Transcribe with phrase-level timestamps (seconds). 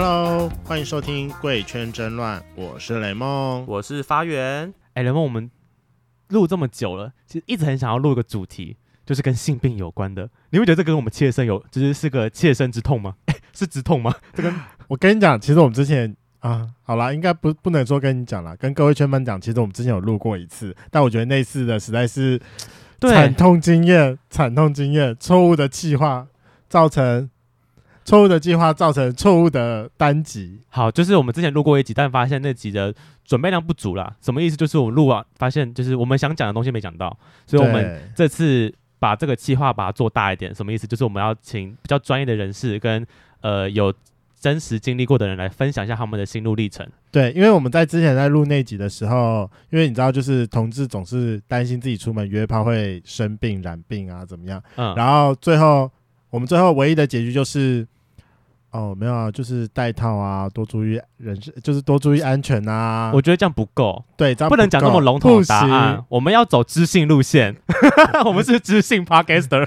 [0.00, 4.72] Hello，欢迎收听《贵圈争乱》，我是雷梦，我是发源。
[4.94, 5.50] 哎，雷梦，我们
[6.28, 10.30] 录这么久了，其实一直很想要录一个主题，就是跟性病有关的。
[10.50, 13.16] 你会觉得这跟我们切身有，就是是个切身之痛吗？
[13.26, 14.14] 哎， 是之痛吗？
[14.34, 14.54] 这跟
[14.86, 22.40] 我跟你讲，其实我们之前啊，好啦，应该不不能说跟你讲了，跟各位圈粉讲，其实我们之前有录过一次，但我觉得那次的实在是
[23.00, 26.28] 惨痛经验，惨痛经验，错误的计划
[26.68, 27.28] 造成。
[28.08, 30.58] 错误的计划造成错误的单集。
[30.70, 34.16] 好，就是我们之前录过一集，但发现那集的准备量不足啦。
[34.22, 34.56] 什么意思？
[34.56, 37.14] 就是我们录完发现，就是我们想讲的东西没讲到，
[37.46, 40.54] 所以我们这次把这个计划把它做大一点。
[40.54, 40.86] 什么意思？
[40.86, 43.06] 就是我们要请比较专业的人士跟
[43.42, 43.92] 呃有
[44.40, 46.88] 真实经历过的人来分享一下他们的心路历程。
[47.10, 54.62] 对，因为我们在之前在录那集的时候，因为你知道，就是同志总是担心自己出门约炮会生病染病啊，怎么样？
[54.76, 55.90] 嗯，然后最后
[56.30, 57.86] 我们最后唯一的结局就是。
[58.70, 63.10] 哦，没有啊，就是戴套啊，多注意人身，就是多注意安全啊。
[63.14, 66.04] 我觉得这样不够，对，这样不，不能讲那么笼统的答案。
[66.08, 67.56] 我们要走知性路线，
[68.26, 69.66] 我们是知性 podcaster。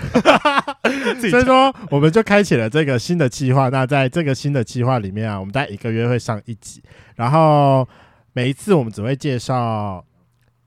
[1.32, 3.70] 所以说，我们就开启了这个新的计划。
[3.70, 6.82] 那在这个新的计划里面啊，我们大概一个月会上一集，
[7.16, 7.88] 然后
[8.34, 10.06] 每一次我们只会介绍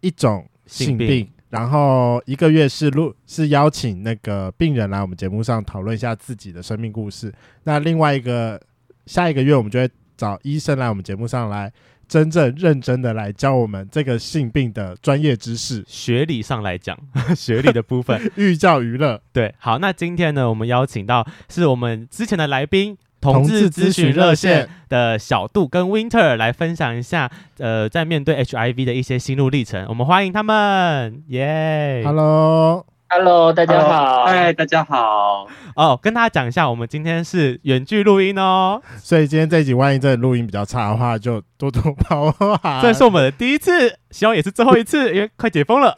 [0.01, 1.07] 一种性病。
[1.07, 7.33] 性病然后一个月是录是邀请那个病人来我们节目上讨论一下自己的生命故事。
[7.63, 8.61] 那另外一个
[9.07, 11.73] 下一个月我们就会找医生来我们节目上来，
[12.09, 15.85] 真正认真的来教我们这个性病的专业知识。
[15.87, 16.99] 学理上来讲，
[17.37, 19.23] 学理的部分 寓教于乐。
[19.33, 22.99] 对，好，那今天呢，我们邀请到是我们之前的来宾。
[23.33, 29.87] 同志咨询热线的小杜跟 Winter 来分享一下，呃，在面对 HIV 的一些心路历程。
[29.89, 35.47] 我们欢迎他们，耶！Hello，Hello，大家好，嗨，大家好。
[35.75, 42.83] 哦，跟大家讲一下，我们今天是远距录音哦，所以今天这一集万一这录音比较差的话，就多多包涵。
[42.83, 45.97] 这是我们的第一次，希望也是最后一次，因为快解封了。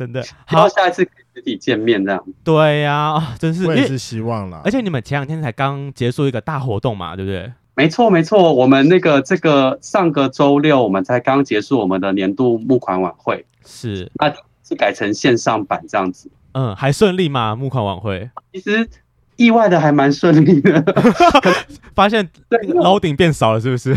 [0.00, 2.24] 真的，好，下一次实体见面这样。
[2.42, 4.62] 对呀、啊，真是，我也是希望了。
[4.64, 7.52] 而且你们前两天才刚结束一个大活动嘛，对不对？
[7.74, 8.50] 没错，没错。
[8.54, 14.32] 我们那个这个上个周六，我们才刚结束我们的年度募款晚会，是，那
[14.66, 16.30] 是改成线上版这样子。
[16.52, 17.54] 嗯，还顺利吗？
[17.54, 18.88] 募款晚会其实
[19.36, 20.82] 意外的还蛮顺利的，
[21.94, 22.26] 发现
[22.72, 23.94] 楼顶变少了，是不是？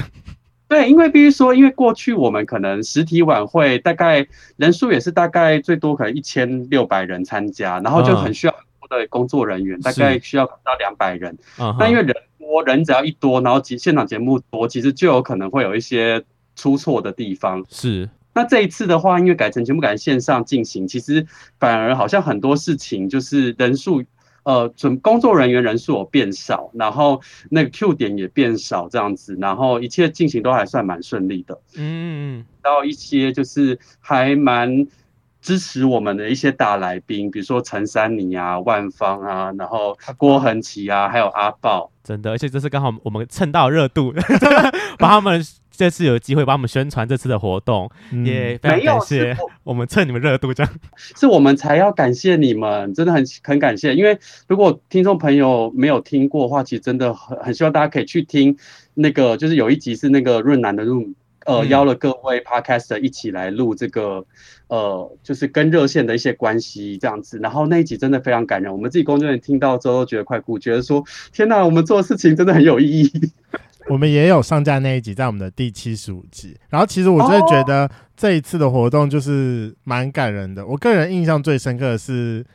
[0.74, 4.26] 对，因为必须说，因为过去我们可能实体晚会大概
[4.58, 11.38] 人数也是大概最多可能一千六百人参加，然后就很需要很多的工作人员，大概需要到两百人。
[11.78, 16.24] 那因为人多人只要一多，然后其现场节目多，其实就有可能会有一些
[16.56, 17.64] 出错的地方。
[17.70, 18.10] 是。
[18.34, 21.24] 那这一次的话，因为改成全部改成线上进行，其实
[21.60, 24.04] 反而好像很多事情就是人数。
[24.44, 31.60] 呃，准工作人员人数有变少，然后那个 Q 点也变少，这样子，然后一切进行都还算蛮顺利的。
[31.78, 34.86] 嗯嗯，到一些就是还蛮
[35.44, 44.12] 支持我们的一些大来宾，比如说陈珊妮啊、万芳啊，然后郭恒奇啊，还有阿豹，真的，而且这次刚好我们蹭到热度，
[44.98, 45.46] 把他们。
[45.76, 47.90] 这次有机会帮我们宣传这次的活动，
[48.24, 53.96] 也、非常感谢我们蹭你们热度，这样 是我们才要感谢你们，真的很很感谢。
[53.96, 54.16] 因为
[54.48, 58.56] 如果听众朋友没有听过的话，其实真的很很希望大家可以去听
[58.94, 61.16] 那个，就是有一集是那个润南的 room，
[61.46, 64.26] 呃，邀了各位 podcaster 一起来录这个，
[64.68, 67.38] 呃，就是跟热线的一些关系这样子。
[67.40, 73.12] 然后那一集真的非常感人，我们自己工作人员听到之后都觉得快哭，觉得说天哪，我们做的事情真的很有意义。
[73.90, 76.58] 我们也有上架那一集，在我们的第七十五集。
[76.70, 80.66] 然后，其实我真的觉得这一次的活动就是蛮感人的。
[80.66, 82.46] 我个人印象最深刻的是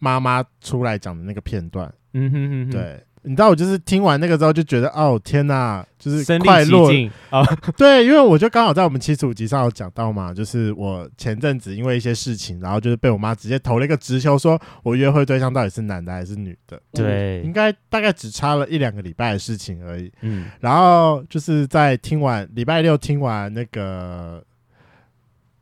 [0.00, 1.92] 妈妈出来讲的那个片段。
[2.14, 3.00] 嗯哼哼哼，对。
[3.24, 6.90] 你知道我就是听完那个之后就觉得哦天呐，就是快乐
[7.30, 7.44] 啊！
[7.78, 16.80] 对，因为我就刚好在我们七十五集上有讲到嘛，就是我前阵子因为一些事情，然后就是被我妈直接投了一个直球，说我约会对象到底是男的还是女的？
[16.92, 20.10] 对，应该大概只差了一两个礼拜的事情而已。
[20.22, 24.42] 嗯，然后就是在听完礼拜六听完那个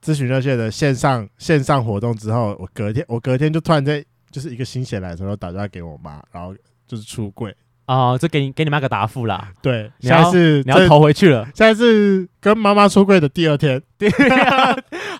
[0.03, 6.55] 咨询热线的线上线上活动之后，我隔天我隔天就突然间就是一个心血来潮，打电话给我妈，然后。
[6.91, 7.55] 就是出柜
[7.87, 9.53] 哦，这给你给你妈个答复啦。
[9.63, 11.45] 对，现在是你要投回去了。
[11.55, 13.81] 现在是跟妈妈出柜的 第二天，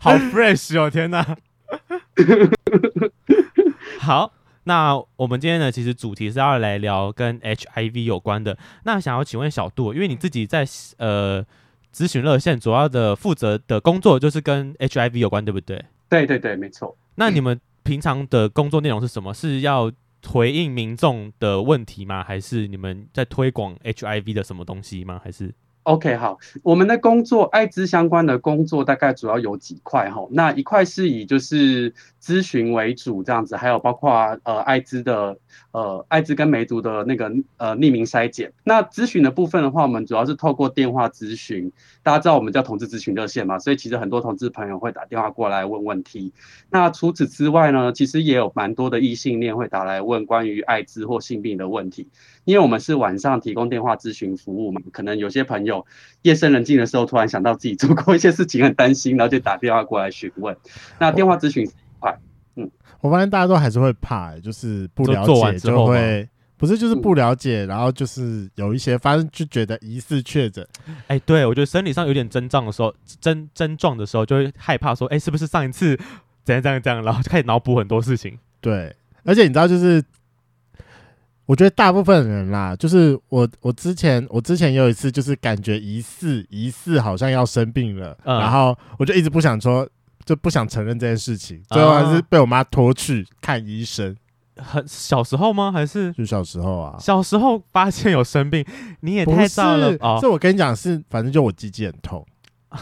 [0.01, 0.91] 好 fresh 哦！
[0.91, 1.37] 天哪。
[4.01, 4.33] 好，
[4.65, 8.59] 那我们今天呢，其实主题是要来聊跟 HIV 有关的。
[8.85, 10.67] 那想要请问小杜，因为你自己在
[10.99, 11.45] 呃
[11.95, 15.85] 咨询热线主要的负责的工作就是跟 HIV 有关，对不对？
[16.09, 16.97] 对对对，没错。
[17.17, 19.35] 那你们平常的工作内容是什么？
[19.35, 19.91] 是要
[20.27, 22.23] 回应民众的问题吗？
[22.23, 25.21] 还是你们在推广 HIV 的什么东西吗？
[25.23, 30.27] 还是？OK，好，我们的工作，艾滋相关的工作大概主要有几块哈。
[30.31, 31.93] 那一块是以就是
[32.23, 35.37] 咨询为主这样子，还有包括呃艾滋的
[35.73, 38.53] 呃艾滋跟梅毒的那个呃匿名筛检。
[38.63, 41.73] 那咨询的部分的话，我们主要是透过电话咨询。
[42.03, 46.33] 大家知道我们叫同志咨询热线嘛，所以其实很多同志朋友会打电话过来问问题。
[46.71, 52.09] 那除此之外呢，其实也有蛮多的异性恋会打来问关于艾滋或性病的问题。
[52.51, 55.87] 因为我们是晚上提供电话咨询服务嘛，可能有些朋友
[56.23, 60.57] 夜深人静的时候，突然想到自己做过一些事情很担心，然后就打电话过来询问。
[60.99, 61.65] 那电话咨询
[62.01, 62.19] 快，
[62.57, 62.69] 嗯，
[63.01, 70.67] 我发现大家都还是会怕，就是不了解就会，不是就是不了解，然后就是有一些反正就觉得疑似确诊。
[71.07, 75.97] 哎，对，我觉得生理上有点征状的时候，征征状的时候就会害怕说，哎，是不是上一次
[76.43, 78.37] 怎样怎样怎样，然后就开始脑补很多事情。
[78.61, 78.93] 对，
[79.23, 80.03] 而且你知道就是。
[81.51, 89.85] 我觉得大部分人啦，就是我，我之前，我之前有一次，就是感觉疑似，疑似好像要生病了，嗯、然后我就一直不想说，
[90.25, 94.17] 就不想承认这件事情，最后还是被我妈拖去看医生。
[94.59, 95.73] 很小时候吗？
[95.73, 96.97] 还是就小时候啊？
[97.01, 98.65] 小时候发现有生病，
[99.01, 99.93] 你也太早了。
[99.99, 102.25] 哦，这我跟你讲是，反正就我鸡鸡很痛。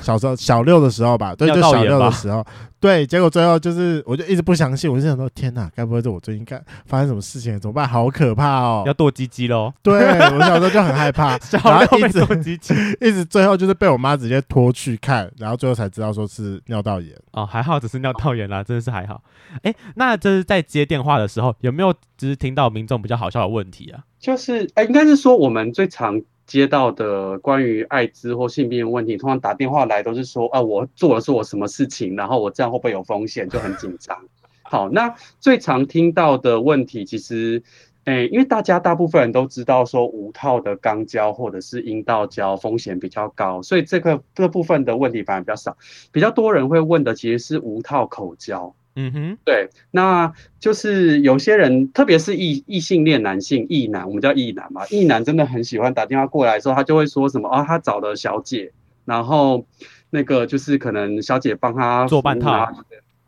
[0.03, 2.45] 小时候小六的时候吧，对，就小六的时候，
[2.79, 7.59] 对，结果最后就是，我就一直不相信，我就想说，天哪，该不会是我最近干发生什么事情？
[7.59, 7.89] 怎么办？
[7.89, 8.85] 好可怕哦！
[8.87, 9.73] 要剁鸡鸡喽？
[9.83, 17.17] 对，我小时候就很害怕， 小六被剁鸡鸡，一直最后就是被我妈直接拖去看，然后最后才知道说是尿道炎。
[17.33, 19.23] 哦，还好只是尿道炎啦，真的是还好。
[19.63, 24.05] 哎，那这是在接电话的时候，有没有就是听到民众比较好笑的问题啊？
[24.21, 26.21] 就是，哎，应该是说我们最常。
[26.49, 34.19] 接到的关于艾滋或性病的问题，通常打电话来都是说啊，我做的是我什么事情，然后我这样会不会有风险，就很紧张。
[34.63, 37.63] 好，那最常听到的问题，其实，
[38.05, 45.77] 诶、因为大家大部分人都知道说无套的肛交或者是阴道交风险比较高，所以这个这部分的问题反而比较少。
[46.11, 48.75] 比较多人会问的其实是无套口交。
[48.95, 58.73] 嗯哼，对，那就是有些人，特别是异异性恋男性，异男，我们叫异男嘛，异男真的很喜欢打电话过来的时候，他就会说什么啊，他找了小姐，
[59.05, 59.65] 然后
[60.11, 62.69] 那个就是可能小姐帮他做半套，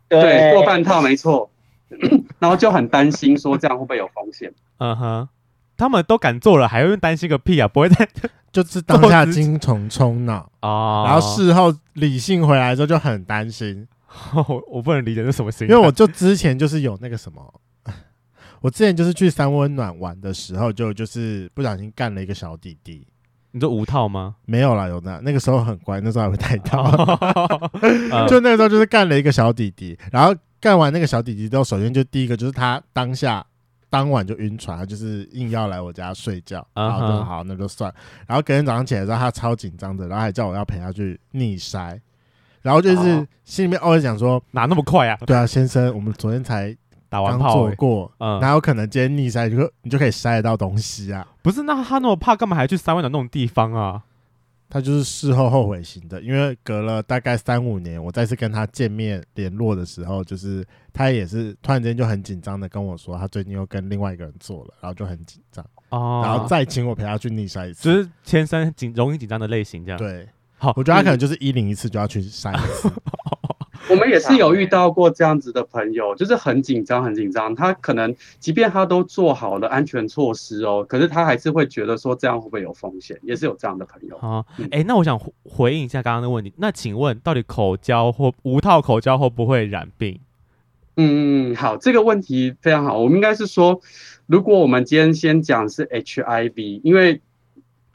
[0.09, 1.49] 对，对做半套没错，
[2.39, 4.53] 然后就很担心说这样会不会有风险？
[4.79, 5.29] 嗯哼，
[5.77, 7.67] 他们都敢做了，还会担心个屁啊？
[7.69, 8.05] 不会再
[8.51, 13.87] 就是当下精虫冲脑啊，然后事后理性回来之后就很担心。
[14.33, 17.61] 我 我不能理解这什么心，因为我就之前就是有那个什么，
[18.61, 23.07] 我之前就是去三温暖玩的时候，就就是不小心干了一个小弟弟。
[23.53, 24.35] 你说无套吗？
[24.45, 26.89] 没有啦，有那那个时候很乖，那时候还会带套。
[28.27, 33.45] 就那个时候就是干了一个小弟弟，然后干完那个小弟弟之后，首先就第一个就是他当下
[33.89, 36.65] 当晚就晕船，他就是硬要来我家睡觉。
[36.73, 37.93] 然后就好，那就算。
[38.25, 41.99] 然后隔天早上起来之后，他超紧张的，然后还叫我要陪他去逆筛。
[42.61, 45.17] 然后就是心里面偶尔想说，哪那么快啊？
[45.25, 46.75] 对啊，先生，我们昨天才
[47.09, 51.27] 打完炮做过，嗯，哪有可能今天逆筛就你就可以塞得到东西啊？
[51.41, 54.03] 不是，那他那么怕，干嘛还去三温暖那种地方啊？
[54.69, 70.25] 他就是事后后悔型的，因为隔了大概三五年，我再次跟他见面联络的时候，就是他也是突然间就很紧张的跟我说，他最近又跟另外一个人做了，然后就很紧张哦，然后再请我陪他去逆筛一次，就是天生紧容易紧张的类型这样，对。
[70.61, 72.87] 好，我觉得他可能就是一零一次就要去筛一次。
[73.89, 77.55] 我们也是有遇到过这样子的朋友，就是很紧张，很紧张。
[77.55, 83.17] 他可能即便他都做好了安全措施哦，可是他还是会觉得说这样会不会有风险？
[83.23, 84.15] 也是有这样的朋友。
[84.17, 86.53] 啊，哎，那我想回应一下刚刚的问题。
[86.57, 90.19] 那请问，到底口交或无套口交会不会染病？
[90.97, 92.99] 嗯，好，这个问题非常好。
[92.99, 93.81] 我们应该是说，
[94.27, 97.19] 如果我们今天先讲是 HIV，因为。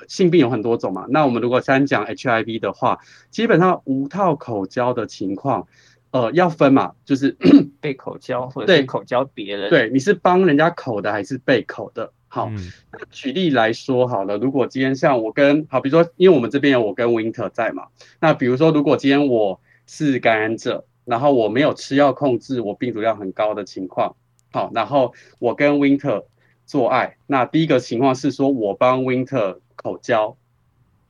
[0.08, 2.98] 性病有很多种嘛，那我们如果先讲 HIV 的话，
[3.30, 5.66] 基本上无套口交的情况，
[6.10, 7.36] 呃，要分嘛，就是
[7.80, 12.12] 被口交或者是口交别人，对，你是帮人家口的还是被口的？
[12.28, 12.70] 好，嗯、
[13.10, 17.86] 举例来说好了，如果今天像我跟好，比如说，因为我们这边有我跟 Winter 在嘛，
[18.20, 24.16] 那比如说，如果今天我是感染者，然后我没有吃药控制我病毒量很高的情况，
[24.52, 26.24] 好，然后我跟 Winter
[26.66, 30.36] 做爱，那第一个情况是说我帮 Winter 口交，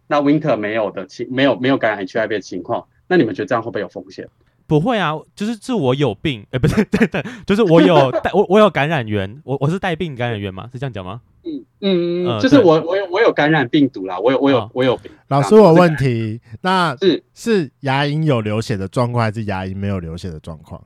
[0.06, 4.28] 那 Winter 没有的情没有没有感染 HIV 的情况，那你们觉得这样会不会有风险？
[4.66, 10.68] 不会啊，就是是我有病，哎、欸，不是，对对，就是我有 带我我有感染源，我我是带病感染源吗？
[10.72, 11.20] 是这样讲吗？
[11.44, 15.12] 嗯嗯嗯，就是我我有我有感染病毒啦，我有我有、哦、我有病。
[15.28, 20.82] 老师，我问题，那是是牙龈有流血的状况，还是牙龈没有流血的状况？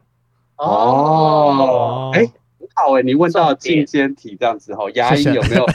[0.57, 2.31] 哦，哎、哦。
[2.75, 5.67] 好哎，你问到进阶体这样子哈，牙龈有没有？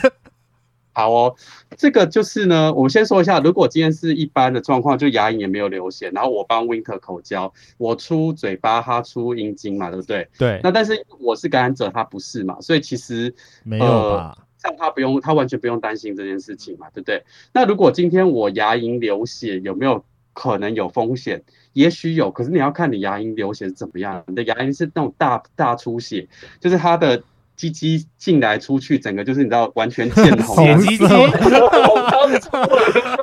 [0.96, 1.36] 好哦，
[1.76, 10.26] 这个就是呢，我们先说一下，如果今天是一般的状况，就牙龈也没有流血，然后我帮 Winter 口交，我出嘴巴，他出阴茎嘛，对不对？
[10.38, 10.58] 对。
[10.62, 14.38] 那但是我是感染者，他不是嘛，所以其实没有吧？
[14.56, 17.22] 像他不用，他完全不用担心这件事情嘛，对不对？
[17.52, 21.42] 那如果今天我牙龈流血，有没有可能有风险？
[21.74, 26.26] 也许有，可是你要看你牙龈流血是怎么样，你的牙龈是那种大大出血，
[26.58, 27.22] 就是它的。
[27.56, 31.06] 鸡鸡进来出去，整个就是你知道，完全见红，血 鸡鸡，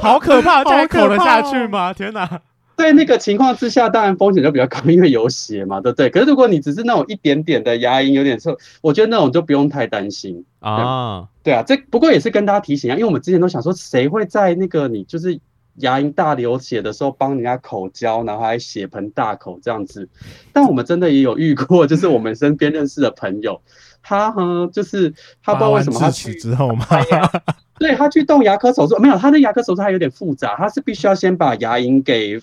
[0.01, 1.93] 好可怕，这还口得下去吗？
[1.93, 2.41] 天哪！
[2.75, 6.09] 在那个情况之下，当然风险就比较高，因为有血嘛，对不对？
[6.09, 11.27] 可是如果你只是那种一点点的牙龈有点臭，我觉得那种就不用太担心啊。
[11.43, 15.39] 对啊，这不过也是跟大家提醒啊，因为我们之前都想说，谁会在那个你就是
[15.77, 20.09] 牙龈大流血的时候帮人家口交，然后还血盆大口这样子？
[20.51, 23.61] 但我们真的也有遇过，就是我们身边认识的朋友。
[24.03, 26.85] 他哈，就是他不知道为什么他去之后嘛，
[27.79, 32.39] 对，他去动牙科手术，没有，他的牙科手术还有点复杂，他是必须要先把牙龈给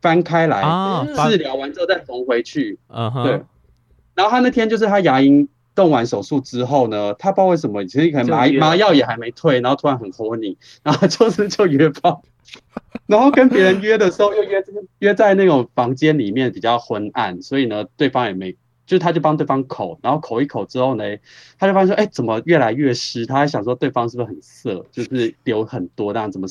[0.00, 0.62] 翻开来，
[1.28, 2.78] 治疗完之后再缝回去。
[2.88, 3.42] 嗯哼，对。
[4.14, 12.22] 然后他那天就是他牙龈动完手术之后呢，他不知道为什么，其实可能麻麻药也还没退，然后突然很 horny，然后就是就约炮，
[13.06, 14.62] 然后跟别人约的时候又约
[15.00, 18.56] 约在那种房间里面比较昏暗，所以呢，对方也没。
[18.92, 21.04] 就是他就帮对方口，然后口一口之后呢，
[21.58, 23.24] 他就发现说，哎，怎么越来越湿？
[23.24, 26.46] 他还想说对方是不是很涩，就是流很多，那样怎么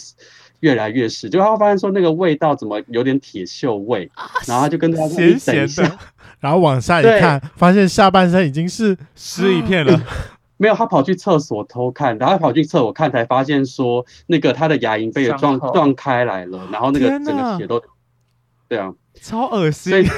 [0.62, 1.30] 越来越湿？
[1.30, 4.10] 就他会发现说那个味道怎么有点铁锈味，
[4.48, 5.38] 然后他就跟他说，咸
[5.70, 6.00] 咸的，
[6.40, 10.02] 然后往下一看，发现下半身已经是湿一片了。
[10.58, 17.80] 没有，他跑去厕所偷看，然后跑去厕所看，才发现说那个他的牙龈被撞撞开来了，然后那个整个血都，
[18.68, 20.04] 对啊，超恶心。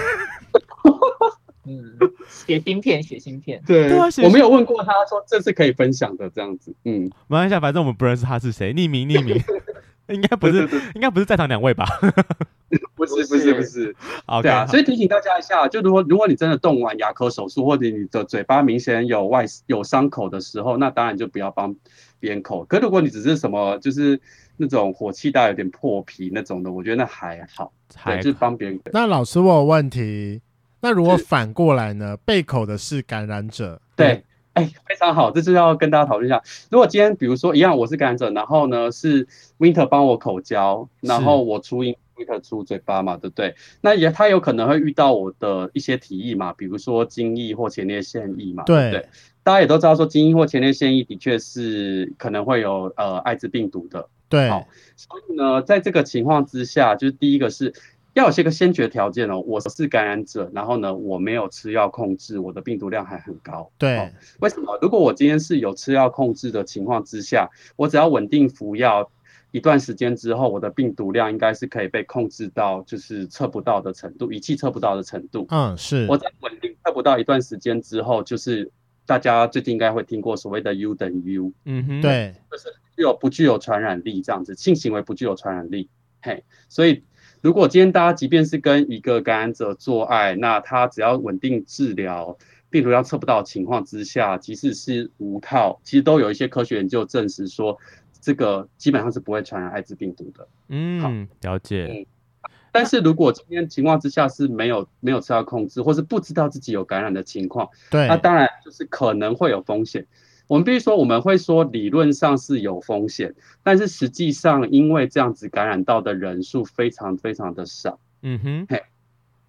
[1.65, 1.97] 嗯，
[2.29, 3.61] 写芯片，写芯片。
[3.65, 6.73] 对，对啊，我没有问过他说这是可以分享的这样子。
[6.85, 9.41] 嗯，没关系，反正我们不认识他是谁，匿名匿名，
[10.09, 11.85] 应该不是，应该不是在场两位吧？
[12.95, 13.95] 不是不是不 是。
[14.41, 21.75] 对啊，所以提醒大家一下，就如果如果你真的动完牙科手术，或者你的嘴巴明显有外有伤口的时候，那当然就不要帮
[22.19, 22.65] 别人口。
[22.65, 24.19] 可如果你只是什么，就是
[24.57, 28.79] 那种火气大、有点破皮那种的，我觉得那还好，还就是帮别人。
[28.91, 30.41] 那老师，我有问题。
[30.83, 32.17] 那如果反过来呢？
[32.25, 33.81] 被口的是感染者。
[33.95, 36.43] 对，哎、欸，非常好，这就要跟大家讨论一下。
[36.69, 39.25] 如果今天比如说一样，我是感染者，然后呢是
[39.59, 43.55] Winter 帮我口交，然后我出阴，Winter 出嘴巴嘛，对不对？
[43.79, 49.07] 那也他有可能会遇到我的一些体液嘛，比如说精液或前列腺液嘛，对，对，对。
[49.41, 54.09] 大家也都知道说精液或前列腺液的确是可能会有呃艾滋病毒的。
[54.27, 54.49] 对。
[54.49, 57.73] 好，所以呢，在这个情况之下，就是第一个是。
[58.13, 63.71] 要有些个先决条件哦，我是感染者，然后呢，我没有吃药控制，我的病毒量还很高。
[63.77, 64.77] 对、哦，为什么？
[64.83, 69.09] 如果我今天是有吃药控制的情况之下，我只要稳定服药
[69.49, 75.47] 一段时间之后，我的病毒量应该是可以被控制到就是测不到的程度，仪器测不到的程度。
[75.49, 76.05] 嗯，是。
[76.07, 78.71] 我在稳定测不到一段时间之后，就是
[79.07, 81.51] 大家最近应该会听过所谓的 U 等于 U。
[81.65, 82.65] 嗯哼，对，就是
[82.95, 85.89] 具有不具有传染力这样子，性行为不具有传染力。
[86.21, 87.03] 嘿，所以。
[87.43, 92.37] 如果今天大家即便是跟一个感染者做爱，那他只要稳定治疗，
[92.69, 97.77] 病毒量测不到的情况之下，即使是无套，其实都有一些科学研究证实说，
[98.21, 100.47] 这个基本上是不会传染艾滋病毒的。
[100.69, 101.85] 嗯，好了解。
[101.91, 110.07] 嗯，但是如果今天情况之下是没有没有吃药控制，或是不知道自己有感染的情况，对，那当然就是可能会有风险。
[110.53, 113.33] 我们必须说，我们会说理论上是有风险，
[113.63, 118.83] 但是实际上，因为这样子感染到的人数非常非常的少，嗯哼，嘿，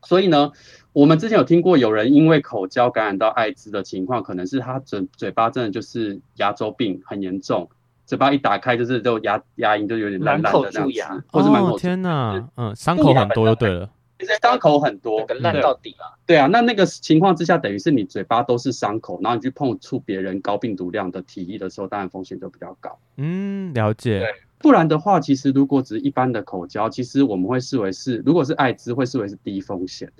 [0.03, 0.53] 所以呢，
[0.95, 7.69] 我们之前有听过有人因为口交感染到艾滋的情况，可能是他嘴嘴巴真的就是牙周病很严重，
[8.07, 13.91] 嘴巴一打开就是就牙牙龈就有点烂烂的这样子，或者满口、哦、天哪，嗯，伤口很多就对了。
[14.41, 16.19] 伤口很多，烂到底了。
[16.27, 22.99] 对啊，那那个情况之下，等于是你嘴巴都是伤口，然后你去碰触别人高病毒量的体液的时候，当然风险就比较高。
[23.17, 24.21] 嗯，了解。
[24.21, 24.29] 对，
[24.59, 30.11] 不然的话，其实如果只是一般的口交，其实我们会视为是，如果是艾滋，会视为是低风险。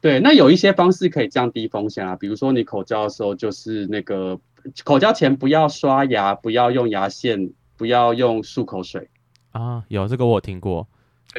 [0.00, 4.38] 对，那有一些方式可以降低风险啊，比如说你口交的时候，就是那个
[4.84, 9.08] 口交前不要刷牙，不要用牙线，不要用漱口水
[9.52, 9.82] 啊。
[9.88, 10.86] 有这个我听过。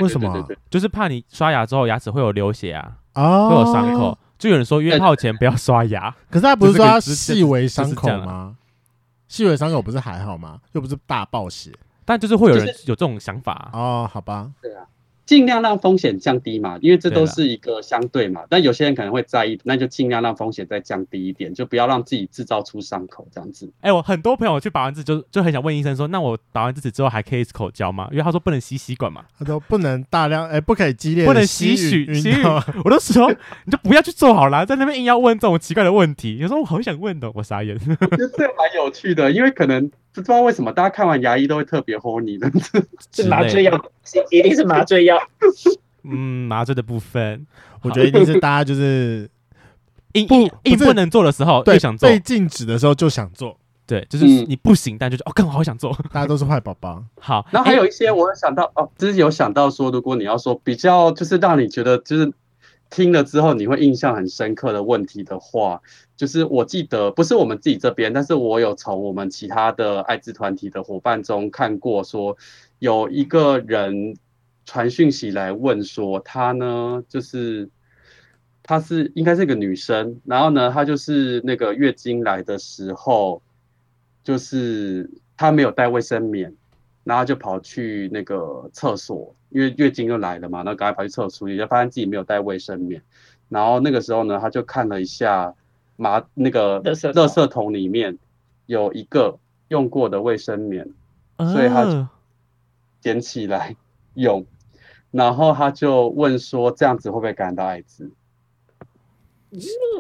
[0.02, 0.48] 为什么？
[0.70, 4.18] 就是怕你刷牙之后牙齿会有流血啊，哦、会有伤口。
[4.38, 8.56] 就有人说约炮前不要刷牙， 可是他不是说他细微伤口吗？
[9.28, 10.60] 细微伤口不是还好吗？
[10.74, 11.72] 又不是大爆血，
[12.06, 14.10] 但就是会有人有这种想法、啊就是、哦。
[14.14, 14.86] 好吧，对啊，
[15.28, 18.42] 尽量让风险降低嘛，因为这都是一个相对嘛。
[18.50, 23.70] 但有些人可能会在意，那就尽量让风险再降低一点，就不要让自己制造出伤口这样子。
[23.82, 28.08] 哎、欸，我很多朋友去拔完字就就很想问医生说，那我拔完智齿之后还可以口交吗？
[28.12, 32.42] 因为他说不能吸吸管嘛，他说不能大量，哎、欸，不可以激烈，不能吸取吸取。
[32.86, 33.30] 我都说
[33.66, 36.38] 你就不要去做好了，在那边硬要问这种奇怪的问题。
[36.38, 37.78] 有时候我好想问的，我傻眼。
[38.00, 42.52] 我觉得这蛮有趣的，因为可能不知道为什么大家看完牙医都会特别 horny 的，
[43.12, 43.92] 是麻醉药，
[44.32, 45.18] 一定是麻醉药。
[46.04, 47.46] 嗯，麻醉的部分，
[47.82, 49.30] 我觉得一定是大家就是
[50.14, 52.08] 硬硬硬不能做的时候，对，想做。
[52.08, 57.04] 被禁止的时候就想做，对，就是你不行，嗯、但就是哦，更好想做，大家都是坏宝宝。
[57.20, 62.32] 好，然后还有一些，我有想到哦，就是有想到说，如果你要说比较，就是让你觉得就是
[62.90, 65.82] 听了之后你会印象很深刻的问题的话，
[66.16, 72.38] 就是我记得不是我们自己这边，但是我有从我们其他的艾滋团体的伙伴中看过，说
[72.80, 74.16] 有一个人。
[74.70, 77.70] 传讯息来问说，她呢，就是
[78.62, 83.42] 她是应该是个女生，然后呢，她就是那个月经来的时候，
[84.26, 86.54] 就是她没有带卫生棉，
[87.08, 93.02] 然后就跑去那个厕所，因为月经又来了嘛，然后赶快跑去厕所，也就发现自己没有带卫生棉，
[93.48, 95.54] 然后那个时候呢，他就看了一下
[95.96, 98.18] 马那个垃圾桶里面
[98.66, 100.86] 有一个用过的卫生棉，
[101.38, 102.06] 所以他就
[103.00, 103.74] 捡起来
[104.16, 104.46] 用。
[105.12, 108.12] 然后他就问说：“这样子会不会感染到艾滋？”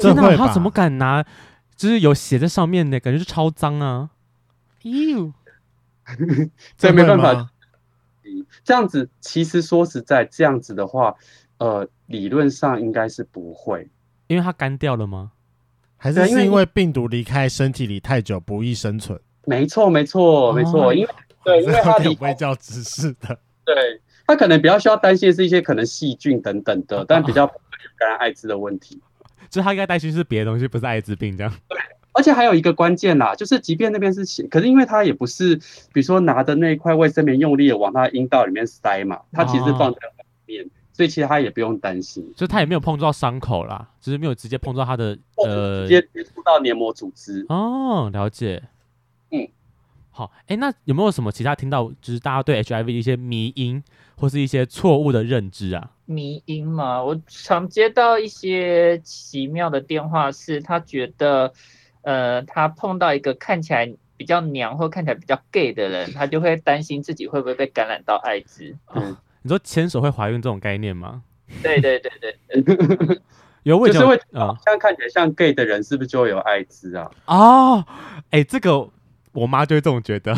[0.01, 1.23] 真的，他怎么敢拿？
[1.77, 4.09] 就是有写在上面的感觉，是超脏啊！
[6.07, 7.49] 哟， 这没办法。
[8.63, 11.15] 这样子其实说实在，这样子的话，
[11.57, 13.89] 呃，理论上应该是不会，
[14.27, 15.31] 因为它干掉了吗？
[15.97, 19.19] 还是是因为病毒离开身体里太久不易生存？
[19.45, 21.09] 没错，没错，没错，因为
[21.43, 24.01] 对，因为它 不会叫指示的， 对。
[24.29, 29.01] 他可能比较需要担心的是一些可能细菌等等的，但比较不会有感染艾滋的问题。
[29.49, 31.53] 就他应该担心是别的东西，不是艾滋病这样。
[31.69, 31.79] 对，
[32.17, 35.55] 而且还有一个关键啦，就是即便那边是血，可是因为他也不是，
[35.93, 42.33] 比如说拿的那一块卫生棉用力的往他阴道里面塞嘛，他其实放在外面，哦、所以其实他也不用担心。
[42.35, 47.45] 就他也没有碰到伤口啦，只是没有直接碰到他的呃，直接接触到黏膜组织。
[47.49, 48.63] 哦，了解。
[49.29, 49.47] 嗯，
[50.09, 53.83] 好，哎、欸，那有没有什么其他听到就是大家对 HIV 的一些迷因？
[54.19, 61.53] 或是一些错误的认知啊，迷因嘛，我常接到一些奇妙的电话，是他觉得，
[62.07, 68.73] 呃，他碰到一个看起来比较娘或看起来比较 gay 的人，他就会担心自己会不会被感染到艾滋。
[68.95, 71.23] 嗯，你说牵手会怀孕这种概念吗？
[71.61, 73.19] 对对对对， 对，
[73.63, 74.15] 有为什么？
[74.15, 77.11] 就是会啊，像看起来像 gay 的人，是不是就会有艾滋啊？
[77.25, 77.85] 哦，
[78.29, 78.89] 哎、欸，这个。
[79.33, 80.33] 我妈就会这种觉得，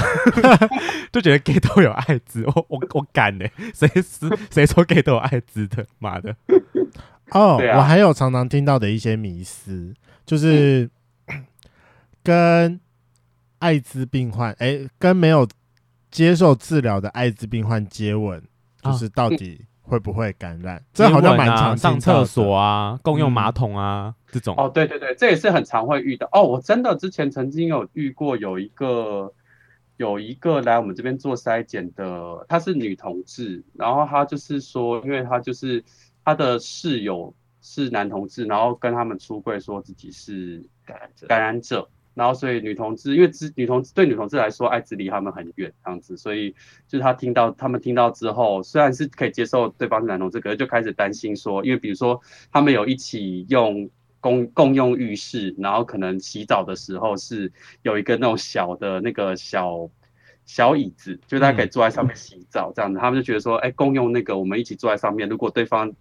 [1.10, 3.46] 就觉得 gay 都有艾滋，我我我敢呢？
[3.74, 5.86] 谁是谁说 gay 都有艾滋的？
[6.00, 6.36] 妈的！
[7.32, 9.94] 哦，啊、我还有常常听到的一些迷思，
[10.26, 10.90] 就是、嗯、
[12.24, 12.80] 跟
[13.60, 15.48] 艾滋病患，哎、欸，跟没有
[16.12, 18.42] 接受治疗的艾滋病患接吻，
[18.84, 19.66] 就是到底。
[19.90, 20.80] 会不会感染？
[20.94, 24.54] 这好像蛮常上厕所啊，共用马桶啊，嗯、这种。
[24.56, 26.30] 哦，对对对，这也是很常会遇到。
[26.32, 29.34] 哦，我真的之前曾经有遇过，有一个
[29.98, 35.84] 有一个来我们这边做筛检的，她是女同志，然后她就是说，因为她就是
[36.24, 41.90] 她的室友是男同志，然后跟他们出柜说自己是感染者，感染者。
[42.20, 46.54] 然后，所以女同志，因为女同志对女同志来说，艾滋离他们很远，这样子，所以
[46.86, 52.20] 就是他听到他们听到之后，虽然是可以接受对方是男同志，可是就开始担心说，因为比如说
[52.52, 57.50] 他们有一起用共共用浴室，然后可能洗澡的时候是
[57.84, 59.90] 有一个那种小的那个小
[60.46, 65.94] 小椅子，就大家可以坐在上面洗澡这样子，他们就觉得说，哎，共用那个我们一起坐在上面，如果对方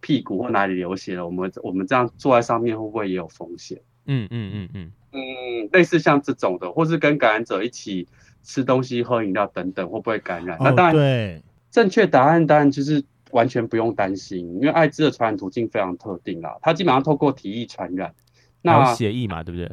[0.00, 3.80] 屁股或哪里流血了，我们我们这样坐在上面会不会也有风险？
[4.06, 4.92] 嗯嗯嗯嗯。
[5.14, 8.06] 嗯嗯，类似像这种的，或是跟感染者一起
[8.42, 10.58] 吃东西、喝饮料等等，会不会感染？
[10.58, 18.12] 哦、那当然，对，正确答案当然就是完全不用担心，因为艾滋的传染途径非常特定啦，它基本上透过体液传染。
[18.60, 19.70] 那血液嘛，对不对？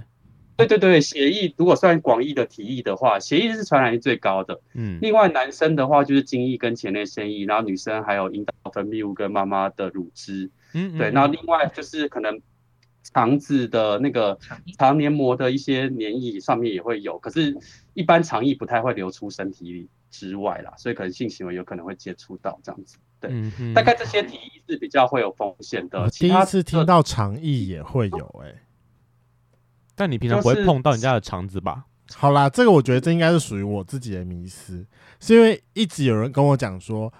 [0.57, 4.61] 对对对，血液如果算广义的体液的话，血液是传染力最高的。
[4.75, 10.51] 嗯，另外男生的话就是精液跟前列腺液，然后女生还有阴道分泌物跟妈妈的乳汁。
[10.73, 12.39] 嗯，嗯，对，那另外就是可能。
[13.03, 14.37] 肠子的那个
[14.77, 17.57] 肠黏膜的一些黏液上面也会有，可是，
[17.93, 22.97] 一般肠液不太会流出身体里之外啦，所以可能性行为有可能会接触到这样子。
[23.19, 26.09] 对，嗯、大概这些体液是比较会有风险的。
[26.09, 28.63] 第一次听到肠液也会有、欸，哎，
[29.95, 31.85] 但你平常不会碰到人家的肠子吧？
[32.15, 34.85] 好啦，这个我觉得这应该是属于我自己的迷思，
[35.19, 37.13] 是因为一直有人跟我讲说，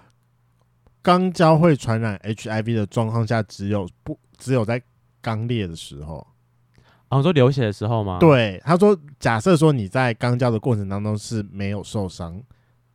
[1.02, 4.82] 肛交会传染 HIV 的状况下，只有不只有在
[5.22, 6.26] 肛裂的时候。
[7.08, 8.18] 哦、说流血的时候吗？
[8.18, 12.42] 对，他说，假设说你在肛交的过程当中是没有受伤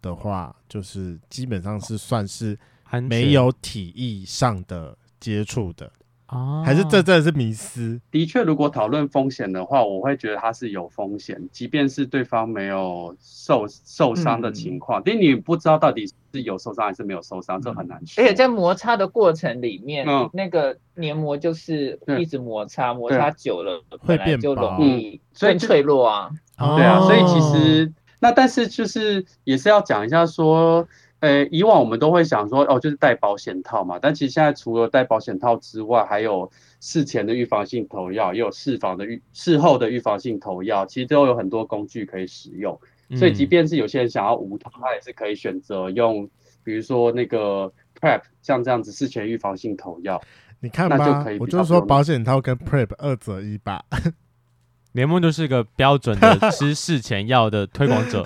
[0.02, 2.58] 的话，就是基本上是算是
[3.04, 5.92] 没有体意上的接触的。
[6.30, 8.02] 哦，还是这真的是迷思？
[8.12, 18.22] 的确，如果讨论风险的话，我会觉得它是有风险，即便是对方没有受受伤的情况，因为、嗯、你不知道到底是有受伤还是没有受伤，这很难说。
[18.22, 26.30] 而且在摩擦的过程里面，嗯、那个黏膜就是一直摩擦，摩擦久了本来就容易变脆弱啊。
[26.58, 30.86] 对啊，所以其实那但是就是也是要讲一下说。
[31.20, 33.98] 呃、欸，以往我们都会想说，哦，就是戴保险套嘛。
[34.00, 42.80] 但其实现在除了戴保险套之外，还有事前的预防性投药，也有事防的预事后的预防性投药，其实都有很多工具可以使用。
[43.16, 46.30] 所以，即便是有些人想要无痛，他也是可以选择用，
[46.64, 50.22] 比如说那个 PrEP，像这样子事前预防性投药。
[50.60, 53.84] 你看吧，就可以我就是说保险套跟 PrEP 二择一吧。
[54.92, 58.26] 联盟就是个标准的吃事前药的推广者，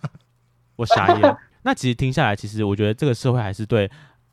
[0.76, 1.36] 我傻眼。
[1.64, 3.90] 那其实听下来，其实我觉得这个社会还是对，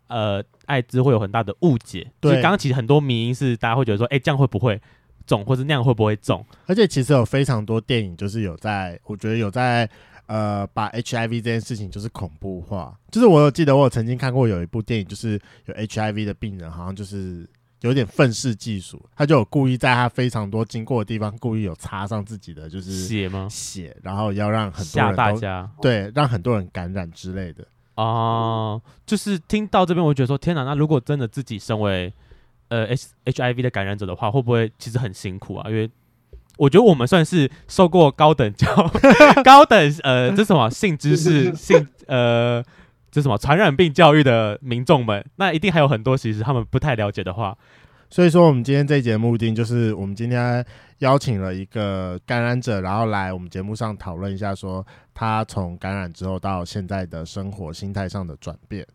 [0.08, 2.12] 呃，艾滋会有很大的误解。
[2.20, 4.80] 对，刚刚其实很多迷因是大家会觉得说，哎，这样会不会
[5.26, 6.46] 中，或者那样会不会中？
[6.68, 9.90] 而且其实有非常多电影就是有在，我觉得有在，
[10.28, 12.96] 呃，把 HIV 这件事情就是恐怖化。
[13.10, 17.50] 就是我有记得我有曾经看过有一部电影，就是有 HIV 的病人，好像就是。
[17.82, 23.48] 有点愤世嫉俗，他就有故意在他非常多经过的地方，故意有插上自己的就是血吗？
[23.50, 27.64] 血，然后要让很多人吓大家，对，让很多人感染之类的。
[27.96, 32.14] 哦、呃，就是听到这边，我觉得说，天哪，那如果真的自己身为
[32.70, 35.70] 呃 H HIV 的感染者的话，会不会其实很辛苦啊？
[35.70, 35.90] 因为
[36.58, 38.68] 我觉得我们算是受过高等教、
[39.44, 42.64] 高等呃，这什么性知识、性呃。
[43.12, 47.58] 这什么传染病教育的民众们，那一定还有很多其实他们不太了解的话。
[48.10, 50.66] 所以说，我们今天这一节目的就是，我们今天
[50.98, 58.86] 邀请了一个感染者，然后来我们节目上讨论一下，说他从感染之后到现在的生活心态上的转变。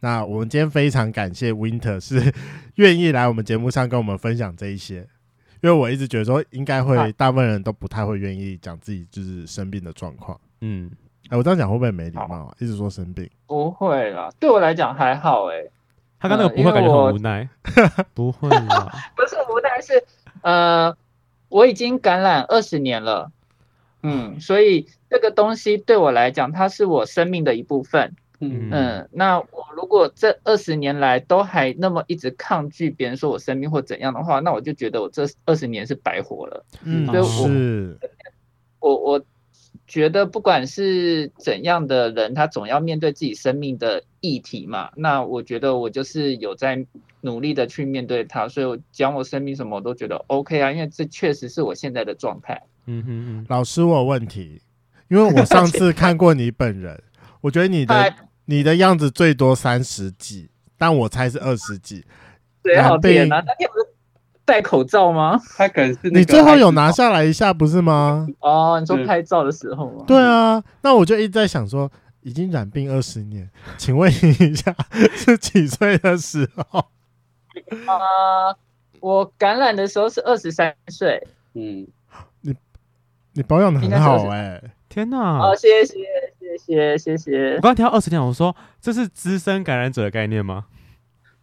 [0.00, 2.34] 那我们今天非常感谢 Winter 是
[2.74, 5.06] 愿意来我们节目上跟我们分享这一些，
[5.62, 10.36] 因为我一直觉得说，应该会大部分人都不太会愿意讲自己就是生病的状况。
[10.62, 10.90] 嗯。
[11.30, 12.54] 哎，我这样讲会不会没礼貌啊？
[12.58, 15.64] 一直说生病，不会啦，对我来讲还好哎。
[16.20, 17.48] 他刚那个不会感觉很无奈，
[18.14, 20.02] 不会啦， 不是无奈，是
[20.42, 20.96] 呃，
[21.48, 23.30] 我已经感染二十年了，
[24.02, 29.08] 嗯，所以这个东西对我来讲，它是我生命的一部分，嗯嗯。
[29.12, 37.98] 那我如果这二十年来都还那么一直抗拒别人说我生病或怎样的话，那我就觉得我这二十年是白活了，嗯，所以我是
[38.80, 39.24] 我我。
[39.94, 44.90] 觉得不管是怎样的人，他总要面对自己生命的议题嘛。
[44.96, 46.84] 那我觉得我就是有在
[47.20, 52.60] 努力的去面对他，所以我讲我生命什么我都觉得 OK 啊，因为这确实是我现在的状态。
[52.86, 54.60] 嗯哼哼，老师我有问题，
[55.06, 57.00] 因为我上次 看过你本人，
[57.40, 58.14] 我觉得你的
[58.46, 62.04] 你的样子最多三十几，但我猜是二十几。
[62.64, 63.93] 对，好天哪，那天不是。
[64.44, 65.40] 戴口罩吗？
[65.56, 68.26] 他可能是你最后有拿下来一下，不是吗？
[68.40, 70.04] 哦，你说拍照的时候吗？
[70.06, 71.90] 对啊，那我就一直在想说，
[72.22, 74.74] 已经染病二十年，请问一下
[75.14, 76.80] 是几岁的时候？
[77.86, 78.56] 啊、呃，
[79.00, 81.26] 我感染的时候是二十三岁。
[81.54, 81.86] 嗯，
[82.42, 82.54] 你
[83.32, 85.38] 你保养的很好哎、欸，天哪！
[85.38, 85.94] 哦，谢谢
[86.58, 87.54] 谢谢谢谢。
[87.54, 90.66] 我刚刚听到二十年，我说这是资深感染者的概念吗？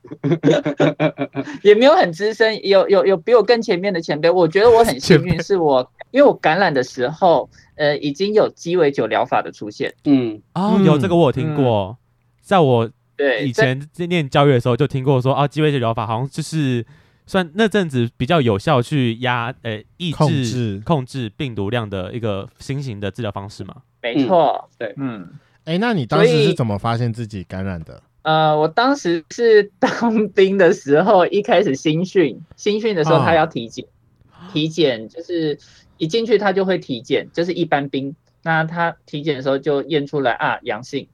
[1.63, 4.29] 也没有很资深，有有有比我更前面的前辈。
[4.29, 9.93] 我觉得我很幸运，是我因为我感染的时候，呃，已经有鸡尾酒疗法的出现。
[10.05, 11.97] 嗯，哦，有这个我有听过，嗯、
[12.41, 16.85] 在我对以前在念教育的时候就听过说，啊，鸡尾酒疗法好像就是
[17.25, 23.75] 算那阵子比较有效去压呃抑制控制，控制病毒量的一个新型的治疗方式嘛。
[24.01, 25.29] 没错，对，嗯，
[25.65, 28.01] 哎、欸，那你当时是怎么发现自己感染的？
[28.23, 33.83] 呃，我当时是当兵的时候，一开始新训，新训的时候他要体检，
[34.29, 35.57] 哦、体检就是
[35.97, 41.07] 一进去他就会体检，就是一般兵，那他体检的时候就验出来啊阳性。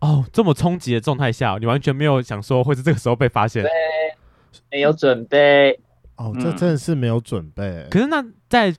[0.00, 3.62] 哦，这么冲击的状态下，你完全没有想说会是这个时候被发现？
[3.62, 3.70] 对，
[4.70, 5.80] 没有准备。
[6.16, 7.64] 哦，这真的是没有准备。
[7.64, 8.74] 嗯、可是那在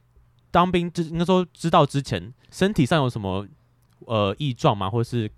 [0.51, 3.47] 当兵之应该说知道之前，身体上有什么
[4.05, 4.87] 呃异状吗？
[4.91, 5.31] 或是？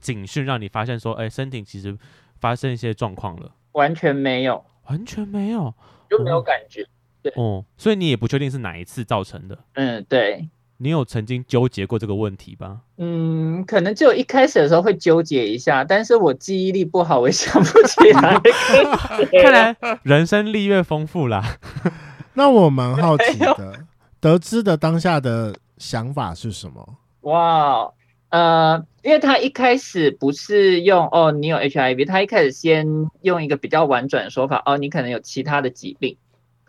[0.00, 1.96] 警讯让你发现说，哎、欸，身体其实
[2.40, 3.52] 发生一些状况了。
[3.72, 5.72] 完全没有，完全没有，
[6.08, 6.82] 就没有感觉。
[6.82, 6.86] 哦、
[7.22, 9.58] 对，哦，所以你也不确定是哪一次造成的。
[9.74, 10.48] 嗯，对。
[10.82, 12.78] 你有曾经纠结过这个问题吧？
[12.96, 18.40] 嗯，可能就一开始的时候会纠结一下，但是我记忆力不好，我也想不起来。
[19.42, 21.58] 看来人生历越丰富啦。
[22.32, 23.84] 那我蛮好奇的，
[24.20, 26.96] 得知的当下的想法是什么？
[27.22, 27.92] 哇，
[28.30, 32.86] 呃，因为他一开始不是用哦，你有 HIV，他一开始先
[33.22, 36.16] 用一个比较婉转的说法，哦，你可能有其他的疾病。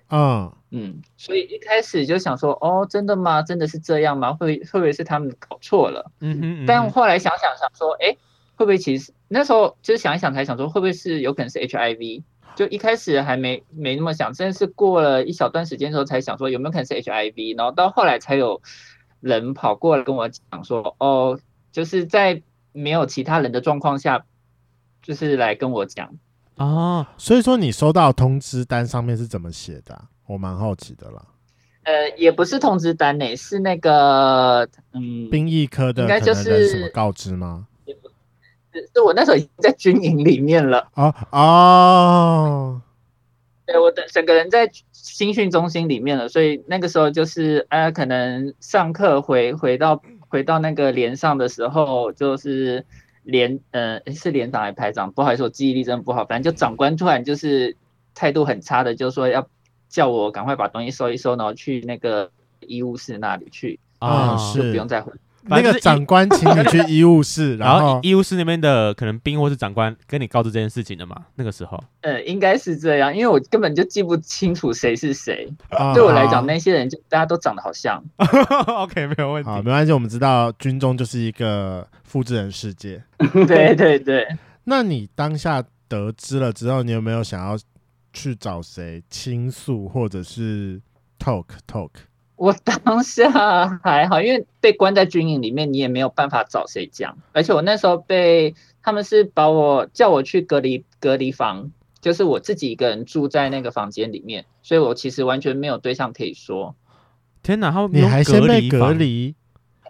[0.09, 3.41] 嗯嗯，所以一开始就想说，哦，真的吗？
[3.41, 4.33] 真的是这样吗？
[4.33, 6.11] 会会不会是他们搞错了？
[6.19, 8.07] 嗯哼，嗯哼，但后来想想想说，哎，
[8.55, 12.23] 会不会其实那时候就是想一想才想说，会不会是有可能是 HIV？
[12.53, 17.57] 就一开始还没没那么想，真的是过了一小段时间之后才想说有没有可能是 HIV？
[17.57, 18.61] 然后到后来才有
[19.21, 21.39] 人跑过来跟我讲说，哦，
[21.71, 24.25] 就是在没有其他人的状况下，
[25.01, 26.13] 就是来跟我讲。
[26.55, 30.09] 哦，所以说你收到通知单上面是怎么写的啊？
[30.27, 31.25] 我蛮好奇的啦。
[31.83, 37.65] 呃，也不是通知单呢，是那个嗯，兵役科的，应该就是什么告知吗？
[37.85, 38.07] 也不
[38.71, 40.87] 是，是我那时候已经在军营里面了。
[40.93, 42.81] 哦哦，
[43.65, 49.99] 对，我的整个人在新训中心里面了，所以那个时候就是呃，可能上课回回到
[50.31, 52.83] 回到那个连上的时候，就是。
[53.23, 55.11] 连呃是连长还是排长？
[55.11, 56.25] 不好意思，我记忆力真的不好。
[56.25, 57.77] 反正就长官突然就是
[58.15, 59.47] 态度很差的，就说要
[59.89, 65.13] 叫我赶快把东西收一收，然后去那个医务室那里去啊，就不用再回。
[65.43, 71.15] 那个长官请你去医务室， 然后医务室那边的可能兵或是长官跟你告知这件事情的嘛？
[71.35, 75.51] 那个时候，呃，应该是这样，因为我根本就记不清楚谁是谁。
[75.93, 78.03] 对我来讲，那些人就大家都长得好像。
[78.67, 79.91] OK，没有问题，好，没关系。
[79.91, 83.01] 我们知道军中就是一个复制人世界。
[83.47, 84.27] 对对对。
[84.65, 87.57] 那你当下得知了之后，你有没有想要
[88.13, 90.79] 去找谁倾诉，或者是
[91.17, 91.89] talk talk？
[92.41, 93.29] 我当下
[93.83, 97.15] 还好，因为被关在军营里面，你也没有办法找谁讲。
[97.33, 101.69] 而且我那时候被他们是把我叫我去隔离隔离房，
[102.01, 106.73] 就是我自己一个人住在那个房间里面，所以我其实完全没有对象可以说。
[107.43, 109.35] 天哪，他们你还先被隔离？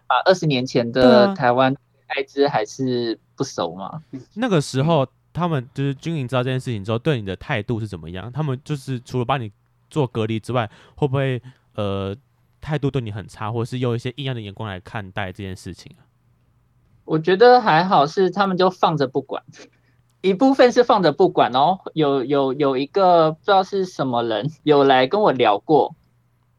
[0.08, 1.74] 啊，二十年前的台湾
[2.08, 4.02] 艾滋还是不熟吗？
[4.34, 8.30] 那个时候他们就是军营知道这件事情之后，对你的态度是怎么样？
[8.30, 9.50] 他们就是除了把你
[9.88, 11.40] 做隔离之外，会不会
[11.76, 12.14] 呃？
[12.62, 16.08] 态度对你很差，或是用一些异样的眼光来看待这件事情啊？
[17.04, 19.42] 我觉得还好，是他们就放着不管，
[20.22, 25.94] 一部分是放着不管，然后有有有一个不知道是什么人有来跟我聊过，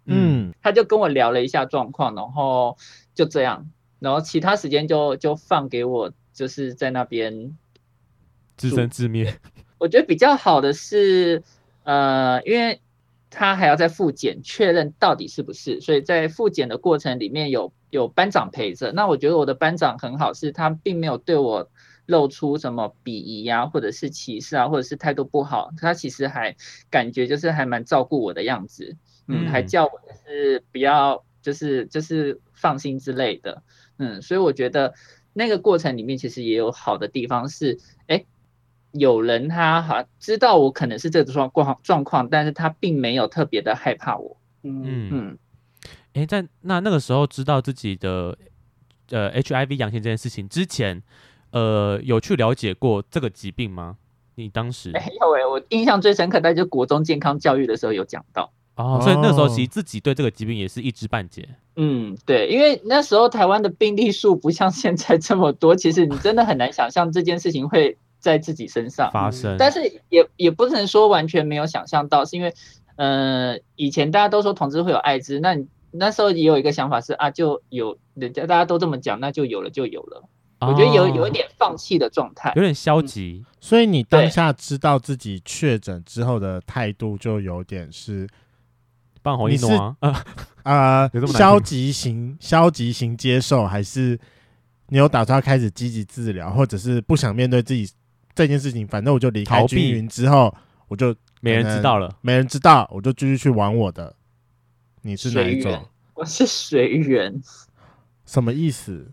[0.05, 2.77] 嗯，他就跟我聊了一下状况，然后
[3.15, 7.57] 就这样，然后其他时间就就放给我，就是在那边
[8.57, 9.39] 自生自灭。
[9.77, 11.41] 我觉得比较好的是，
[11.83, 12.81] 呃，因为。
[13.35, 18.91] 他还要再复检确认到底是不是，所以在复检的过程里面有有班长陪着。
[18.91, 21.67] 那我觉得我的班长很好，是他并没有对我
[22.05, 25.71] 露出什么鄙夷呀，或者是歧视啊，或者是态度不好。
[25.77, 26.55] 他其实还
[26.91, 28.95] 感觉就是还蛮照顾我的样子，
[29.27, 33.63] 嗯，还叫我就是不要就是就是放心之类的，
[33.97, 34.93] 嗯，所以我觉得
[35.33, 38.23] 那个过程里面其实也有好的地方是，哎。
[38.93, 44.37] 有人他好知道我可能是这个状况状况，但是他并没有特别的害怕我。
[44.61, 45.37] 嗯嗯，
[46.13, 48.37] 哎、欸，在那那个时候知道自己的
[49.09, 51.01] 呃 HIV 阳性这件事情之前，
[51.51, 53.97] 呃，有去了解过这个疾病吗？
[54.35, 61.49] 你当时没有哎，我印象最深刻，在就国中健康教育的时候有讲到哦，所以那时候其实自己对这个疾病也是一知半解。
[61.75, 67.97] 嗯，对，因为那时候台湾的病例数不像现在这么多，其实你真的很难想象这件事情会。
[68.23, 69.11] 在自己身上。
[69.11, 72.53] 发生，但是也也不能说完全没有想象到，是因为，
[72.95, 80.23] 呃，以前大家都说同志会有艾滋，那你那时候也有一个想法是啊，就有人家大家都这么讲，那就有了就有了。
[80.61, 83.45] 哦、我觉得有有一点放弃的状态，有点消极、嗯。
[83.59, 88.25] 所以你当下知道自己确诊之后的态度就有点是
[89.21, 90.23] 半红一诺啊，
[90.63, 94.17] 啊、 呃， 消极型消极型接受，还是
[94.87, 97.89] 你有打算开始积极治疗，或者是不想面对自己？
[98.35, 100.53] 这件事情，反正我就离开军营之后，
[100.87, 104.15] 我就没人知道了，没人知道，我就继续去玩我的。
[105.03, 105.85] 你是哪一种？
[106.15, 107.41] 我是随缘。
[108.25, 109.11] 什么意思？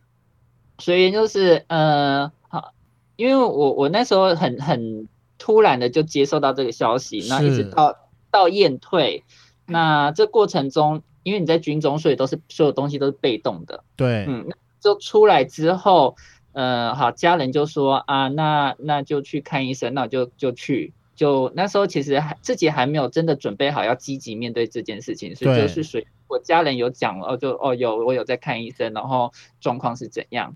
[0.79, 2.73] 随缘就是呃，好，
[3.17, 5.07] 因为我我那时候很很
[5.37, 7.95] 突然的就接受到这个消息，那一直到
[8.31, 9.25] 到验退，
[9.67, 13.85] 那这过程中，因为你在军中，所以都是所有东西都是被动的。
[13.97, 14.49] 对，嗯，
[14.81, 16.17] 就出来之后。
[16.61, 30.55] 呃，好，家人就说啊，那那就去看医生，那我就就去，就那时候其实还自己还没有真的准备好要积极面对这件事情，所以就是随我家人有讲哦，就哦有我有在看医生，然后状况是怎样？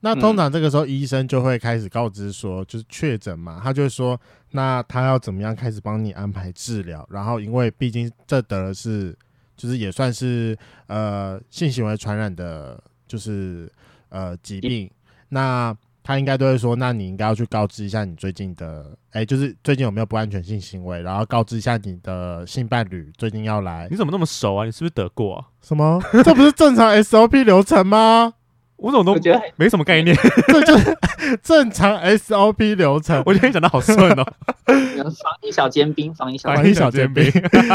[0.00, 7.08] 那通常这个时候医生就会开始告知说，就是确诊嘛，他就会说，那他要怎么样开始帮你安排治疗？
[7.10, 9.16] 然后因为毕竟这得的是，
[9.56, 10.54] 就是也算是
[10.88, 13.72] 呃性行为传染的，就是
[14.10, 14.88] 呃疾病，
[15.28, 15.76] 那。
[16.08, 23.88] 他应该都会说，那你应该要去告知一下你最近的，哎、欸，就是最近有没有不安全性行为，然后告知一下你的性伴侣最近要来。
[23.90, 24.64] 你怎么那么熟啊？
[24.64, 25.44] 你是不是得过啊？
[25.60, 26.00] 什么？
[26.24, 28.34] 这不是正常 SOP 流程吗？
[28.76, 30.16] 我怎么都觉得没什么概念。
[30.46, 30.96] 这就是
[31.42, 33.20] 正常 SOP 流程。
[33.26, 34.24] 我觉得你讲的好顺哦。
[34.64, 37.28] 防疫小尖兵，防疫小防疫小尖兵。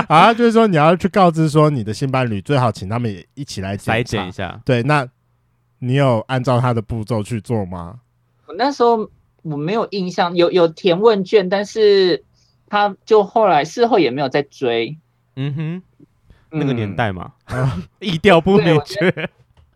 [0.08, 4.62] 啊， 就是说你要去告知说你的性伴侣最好请他们也一起来筛检一下。
[4.64, 5.06] 对，那
[5.84, 8.02] 你有按照他的步骤去做吗？
[8.46, 9.10] 我那时候
[9.42, 12.24] 我没有印象，有有填问卷，但是
[12.68, 14.96] 他就后来事后也没有再追。
[15.36, 15.84] 嗯哼，
[16.52, 17.34] 那个年代嘛，
[18.00, 19.30] 意调、嗯、不明确。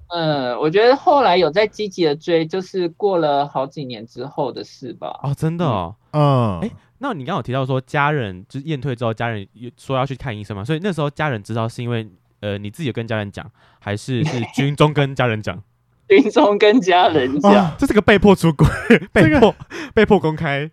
[0.10, 5.20] 嗯，我觉得后来有在积极的追，就是过了好几年之后的事吧。
[5.24, 5.96] 哦，真的哦。
[6.12, 6.60] 嗯。
[6.62, 10.64] 哎、欸，那你刚刚有提到说家人就是验退之后，家人说要去看医生嘛？
[10.64, 12.08] 所以那时候家人知道是因为
[12.42, 15.60] 呃你自己跟家人讲，还是是军中跟家人讲？
[16.08, 18.68] 军中跟家人讲、哦，这是个被迫出轨、
[19.14, 19.56] 被迫、这个、
[19.94, 20.70] 被迫公开。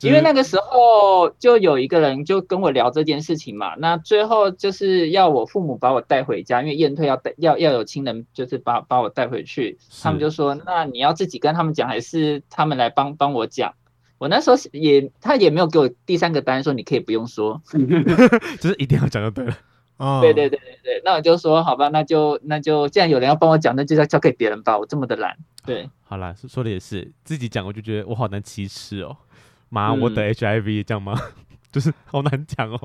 [0.00, 13.74] 因为那个时候就有一个人就跟我聊这件事情嘛，那最后就是要我父母把我带回家，因为验退要带要要有亲人就是把把我带回去，他们就说，那你要自己跟他们讲，还是他们来帮帮我讲？
[14.18, 17.60] 我那时候也他也没有给我第三个答案，说你可以不用说，
[18.60, 19.58] 就是一定要讲就对了。
[19.98, 24.78] 哦，对对对对对，那我就说好吧，那就那就既然有人要帮我讲，那就要交给别人吧。
[24.78, 29.16] 我这么的懒，对，好啦，说的也是，自己讲我就觉得我好难启齿哦。
[29.68, 31.14] 妈，我得 HIV 这样吗？
[31.20, 31.32] 嗯、
[31.72, 32.80] 就是好难讲哦。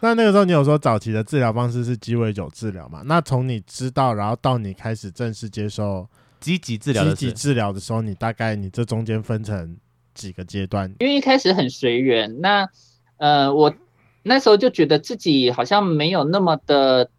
[0.00, 3.02] 那那个时候你有说早期的治疗方式是鸡尾酒治疗嘛？
[3.06, 6.06] 那从你知道，然后到你开始正式接受
[6.40, 9.76] 积极治疗、积极治疗的时候，你大概你这中间分成
[10.12, 10.94] 几个阶段？
[11.00, 12.68] 因为一开始很随缘，那
[13.16, 13.74] 呃我。
[14.22, 17.10] 那时候就觉得自己好像没有那么的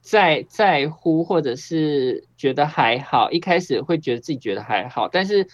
[0.00, 3.30] 在在乎，或者是觉得还好。
[3.30, 5.46] 一开始会觉得自己觉得还好，但是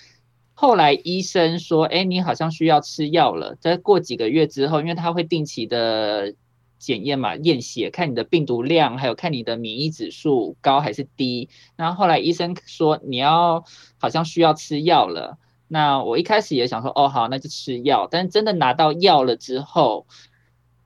[0.55, 6.35] 后来医生说：“哎，你好像需要吃药了。”再过几个月之后，因为他会定期的
[6.79, 11.49] 检验嘛，验血看你的病毒量，还有看你的免疫指数高还是低。
[11.75, 13.65] 然后后来医生说你要
[13.99, 15.39] 好像需要吃药了。
[15.67, 20.07] 那我一开始也想说：“哦，好，那就吃药。”但真的拿到药了之后，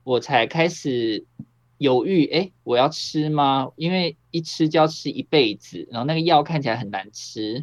[0.07, 1.25] 我才开始
[1.79, 3.67] 犹豫，哎、欸，我要吃吗？
[3.75, 7.61] 因为一吃就要吃一辈子，然后那个药看起来很难吃。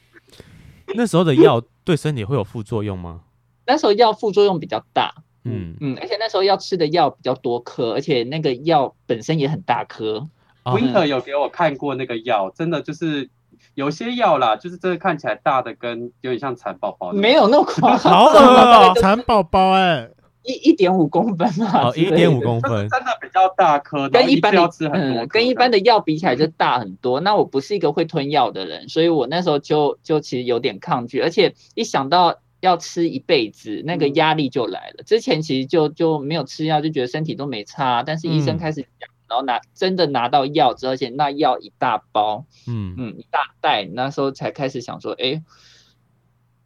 [0.94, 3.22] 那时候的药对身体会有副作用吗？
[3.66, 10.28] 那时候药副作用比较大，嗯嗯，而且那时候要吃的药比较多颗，而且那个药本身也很大颗。
[10.64, 13.30] Winter 有给我看过那个药，真的就是
[13.74, 20.10] 有些药啦，就是这个看起来大的跟有点像蚕宝宝，没有那么夸张，好恶哦， 蚕宝宝哎。
[20.44, 27.18] 一一点五公分嘛，哦，一点五公分，真的比较大颗，跟一般的嗯，跟一般的药比起来就大很多。
[27.20, 35.02] 那我不是一个会吞药的人，所以我那时候就就其实有点抗拒，而且一想到要吃一辈子，那个压力就来了。
[35.04, 45.42] 之前其实就就没有吃药，就觉得身体都没差，但是医生开始讲，然后拿真的拿到药之后，而且那药一大包，嗯嗯，一大袋，那时候才开始想说，哎。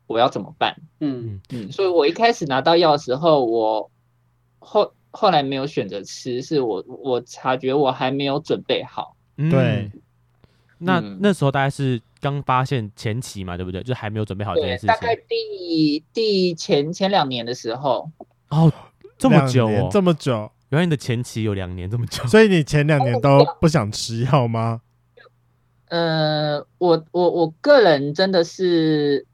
[0.09, 0.75] 我要怎么办？
[1.01, 3.91] 嗯嗯，所以我一开始拿到药的时候，我
[4.59, 9.15] 后后来没有选择吃，是我我察觉我还没有准备好。
[9.37, 9.93] 嗯、对，
[10.79, 13.83] 那那时候大概是刚发现前期嘛，对不对？
[13.83, 14.89] 就还没有准备好这件事情。
[14.89, 18.11] 大概第第前前两年的时候。
[18.49, 18.73] 哦，
[19.19, 24.81] 这么久哦，这么久，原来你的前期有两年这么久，所以你前两年都不想吃药吗？
[25.89, 29.27] 呃，我我我个人真的是。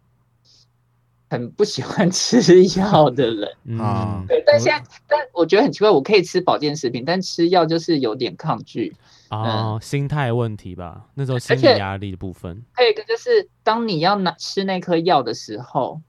[1.35, 2.39] 很不喜欢 吃
[2.79, 8.95] 药的人啊，对，但现在，但我觉得很奇怪，我可以吃保健食品，但吃药就是有点抗拒
[9.31, 12.63] 哦，心态问题吧，那时候心理压力的部分。
[12.71, 16.01] 还有一个就是，当你要拿吃那颗药的时候，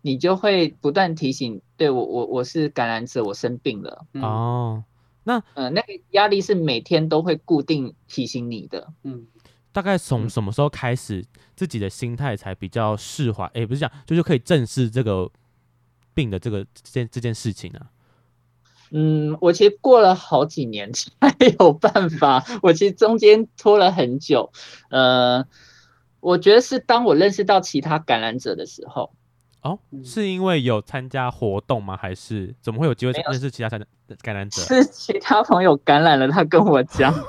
[0.00, 4.84] 你就会不断提醒，对我，我我是感染者，我生病了哦。
[5.24, 9.26] 那嗯、呃，那个压力是每天都会固定提醒你的，嗯。
[9.72, 11.24] 大概从什么时候开始，
[11.56, 13.44] 自己的心态才比较释怀？
[13.46, 15.30] 哎、欸，不是讲，就是可以正视这个
[16.14, 17.86] 病的这个这件这件事情啊。
[18.90, 21.08] 嗯，我其实过了好几年才
[21.58, 24.52] 有办法， 我其实中间拖了很久。
[24.90, 25.42] 呃，
[26.20, 29.14] 我觉得是当我认识到其他感染者的时候，
[29.62, 31.96] 哦，是因为有参加活动吗？
[31.96, 33.86] 还是怎么会有机会认识其他感
[34.20, 34.60] 感染者？
[34.60, 37.14] 是其他朋友感染了，他跟我讲。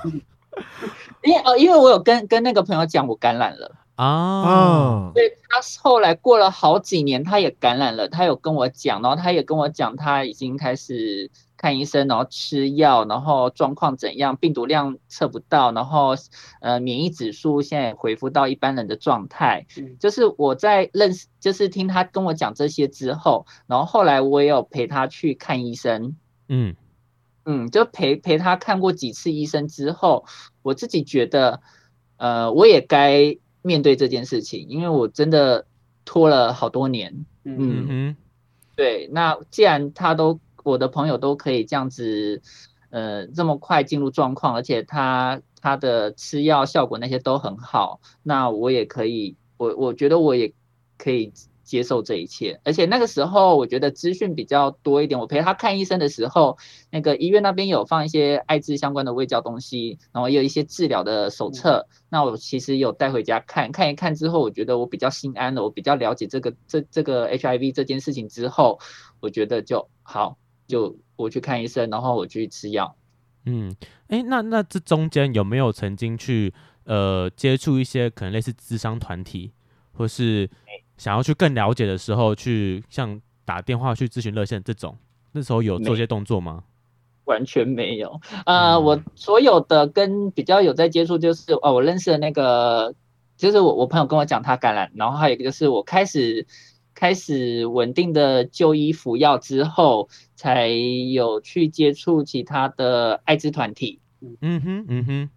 [1.23, 11.31] 因为哦，因为我有跟跟那个朋友讲我感染了啊，所以他后来过了好几年，他也感染了，他有跟我讲，然后他也跟我讲他已经开始。
[11.55, 14.35] 看医生，然后吃药，然后状况怎样？
[14.35, 16.13] 病毒量测不到，然后
[16.59, 19.65] 呃，免疫指数现在恢复到一般人的状态。
[19.77, 26.17] 嗯，就是我在认识，就是听他跟我讲这些之后，然后后来我也有陪他去看医生。
[26.49, 26.75] 嗯
[27.45, 30.25] 嗯，就陪陪他看过几次医生之后，
[30.61, 31.61] 我自己觉得，
[32.17, 35.65] 呃，我也该面对这件事情，因为我真的
[36.05, 37.25] 拖了好多年。
[37.43, 38.15] 嗯嗯嗯，
[38.75, 40.39] 对，那既然他都。
[40.65, 42.41] 我的朋友都可以这样子，
[42.89, 50.53] 呃，这么快进入状况，而且他他的吃药效果那些都很好，那我也可以，我我觉得我也
[50.97, 51.33] 可以
[51.73, 52.59] 接受这一切。
[52.63, 56.59] 而且那个时候我觉得资讯比较多一点，我陪他看医生的时候，
[56.91, 68.79] 那个医院那边有放一些艾滋相关的卫教东西，然后也有一些治疗的手册，嗯、那我其实有带回家看看一看之后，我觉得我比较心安了，我比较了解这个这这个 HIV 这件事情之后，
[69.19, 70.37] 我觉得就好。
[70.65, 72.95] 就我去看医生，然后我去吃药。
[73.45, 73.75] 嗯，
[74.07, 76.53] 哎、欸，那那这中间有没有曾经去
[76.85, 79.51] 呃接触一些可能类似智商团体，
[79.91, 80.49] 或是
[80.97, 84.97] 想要去更了解的时候，去像打电话去咨询热线这种，
[85.31, 86.63] 那时候有做些动作吗？
[87.25, 88.19] 完全没有。
[88.45, 92.93] 呃，嗯、我所有的跟比较有在接触，就是哦，我认识的那个，
[93.37, 96.45] 就是我我朋友跟我讲他感染，然后还有一个就是我开始。
[96.95, 103.99] 开始稳定的就医服药之后，才有去接触其他的艾滋团体。
[104.41, 105.29] 嗯哼，嗯哼，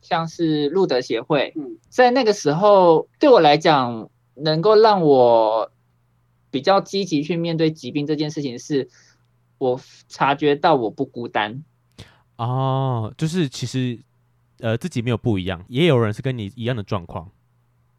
[0.00, 1.52] 像是路德协会。
[1.88, 4.08] 在那个时候，对我来讲，
[4.42, 5.70] 能够让我
[6.50, 8.88] 比较积极去面对疾病这件事情，是
[9.58, 11.62] 我察觉到我不孤单。
[12.36, 13.98] 哦，就是其实，
[14.60, 17.30] 呃，自己没有不一样，也有人是跟你一样的状况。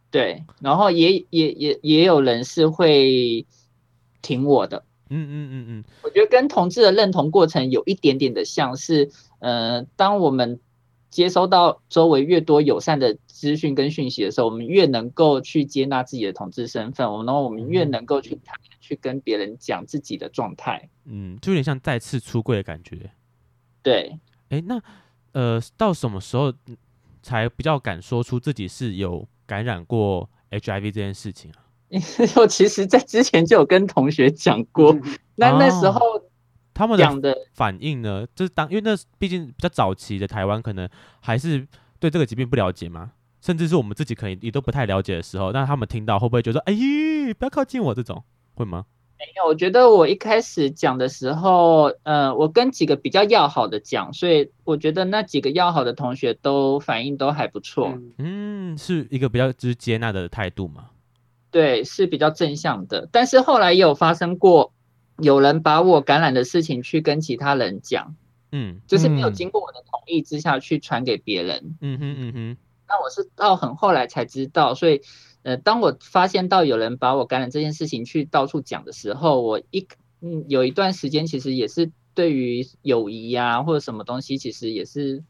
[0.10, 3.46] 对，然后也也也也有人是会
[4.22, 10.60] 挺我的，嗯嗯嗯嗯，我觉得跟同志的认同过程有一点点的像是，呃，当我们
[11.12, 23.12] 接收到周围越多友善的资讯跟讯息的时候，我们越能够去接纳自己的同志身份，然后我们越能够去谈，去跟别人讲自己的状态，嗯，就有点像再次出柜的感觉。
[23.84, 24.18] 对，
[24.50, 24.82] 哎，那
[25.34, 26.54] 呃，到什么时候
[27.22, 31.60] 才比较敢说出自己是有感染过 HIV 这件事情啊，
[32.38, 34.98] 我其实，在之前就有跟同学讲过，
[35.36, 36.00] 那那时候
[36.82, 41.68] 他们讲的反应呢，就是当因为那毕竟比较早期的台湾，可能还是
[42.00, 48.24] 对这个疾病不了解嘛，甚至是我们自己可能也都不太了解的时候，那他们听到会不会觉得，哎呀，不要靠近我这种，
[48.56, 48.86] 会吗？
[49.20, 57.96] 没有，我觉得我一开始讲的时候，呃，我跟几个比较要好的讲，所以我觉得那几个要好的同学都反应都还不错。
[58.18, 60.86] 嗯，是一个比较就是接纳的态度嘛？
[61.52, 63.08] 对，是比较正向的。
[63.12, 64.74] 但是后来也有发生过，
[65.22, 68.16] 有人把我感染的事情去跟其他人讲，
[68.52, 71.78] 嗯，就是没有经过我的同意之下去传给别人。
[71.82, 72.58] 嗯哼嗯哼，
[72.88, 75.02] 那我是到很后来才知道，所以。
[75.44, 79.88] 呃，当我发现到有人把我感染这件事情去到处讲的时候，我一
[80.22, 85.24] 嗯有一段时间其实也是对于友谊呀或者什么东西，其实也是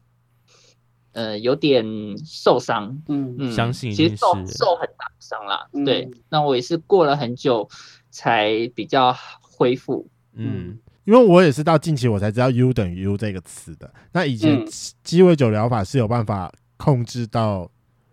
[1.12, 1.82] 呃有点
[2.26, 3.02] 受伤。
[3.08, 5.66] 嗯嗯，相信其实受受很大伤啦。
[5.72, 7.70] 嗯、对，那我也是过了很久
[8.10, 9.16] 才比较
[9.52, 10.08] 恢复。
[10.34, 13.92] 嗯，因为我也是到近期我才知道 U 等于 U 这个词的。
[14.12, 14.64] 那以前
[15.02, 17.70] 鸡尾酒疗法是有办法控制到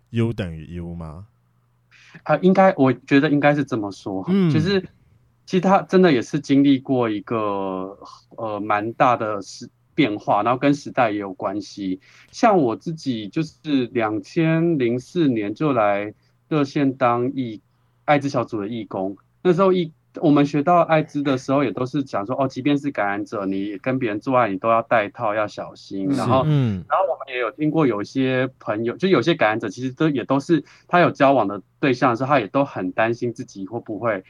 [0.09, 1.27] U 等于 U 吗？
[2.23, 4.81] 啊，应该我觉得应该是这么说，嗯，就是
[5.45, 7.97] 其实他真的也是经历过一个
[8.35, 12.01] 呃蛮大的时变化，然后跟时代也有关系。
[12.31, 16.13] 像我自己就是两千零四年就来
[16.49, 17.61] 热线当义
[18.03, 19.93] 艾滋小组的义工，那时候义。
[20.21, 26.07] 我们学到艾滋的时候，也都是讲说哦，即便是感染者，你跟别人做爱，你都要戴套，要小心。
[26.09, 34.23] 然后，嗯，然后我们也有听过有些朋友，就有些感染者，其实都也都是他有交往的对象的时候，他也都很担心自己会不会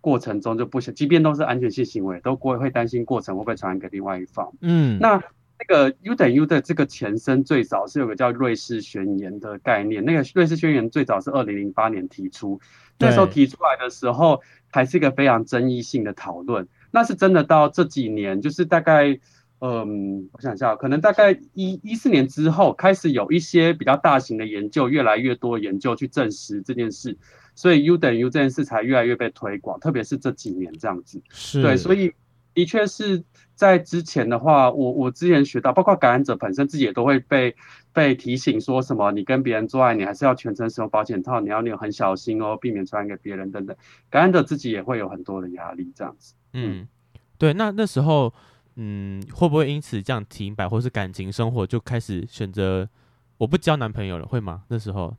[0.00, 4.52] 过程中就不想，即便都是安全性行为，都会会担心过程会不会传染给另外一方。
[4.60, 5.22] 嗯，那
[5.58, 10.04] 那个 U 等于 U 的这个前身，最早是有个叫瑞士宣言的概念。
[10.04, 12.60] 那个瑞士宣言最早是二零零八年提出，
[12.98, 14.42] 那时候提出来的时候。
[14.68, 19.18] 还是一个非常争议性的讨论，那是真的到这几年，就是大概，
[19.60, 27.16] 嗯，我想一下，可能大概一一四年之后，开始有一些比较大型的研究，越来越多研究去证实这件事。
[27.54, 31.22] 所以 U 等于 U 这件事才越来越被推广，特别是这几年这样子。
[31.30, 32.12] 是，对，所以
[32.56, 33.22] 的确是
[33.54, 37.54] 在之前的话，我我之前学到，包括感染者本身自己也都会被
[37.92, 43.76] 被提醒说什么，你跟别人做爱，你还是要全程使用保险套，你要你很小心哦，避免传染给别人等等。
[44.08, 46.32] 感染者自己也会有很多的压力，这样子。
[46.54, 46.88] 嗯，
[47.36, 48.32] 对，那那时候，
[48.76, 52.88] 嗯，会不会因此这样停摆，或是感情生活就开始选择
[53.36, 54.62] 我不交男朋友了，会吗？
[54.68, 55.14] 那时候？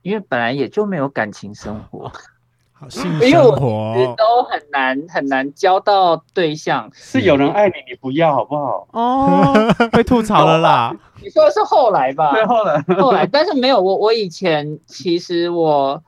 [0.00, 2.14] 因为本来也就没有感情生活， 好
[2.88, 6.90] 性生活都很难很难交到对象。
[6.92, 8.86] 是有人爱你，你不要好不好？
[8.92, 10.96] 哦， 被吐槽了啦！
[11.22, 12.32] 你说的是后来吧？
[12.34, 13.96] 对，后来 后来，但是没有我。
[13.96, 16.02] 我以前其实我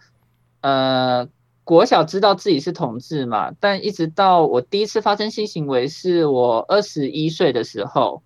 [0.61, 1.27] 呃
[1.65, 8.23] 国小知道自己是同志嘛，但一直到我第一次发生性行为是我二十一岁的时候，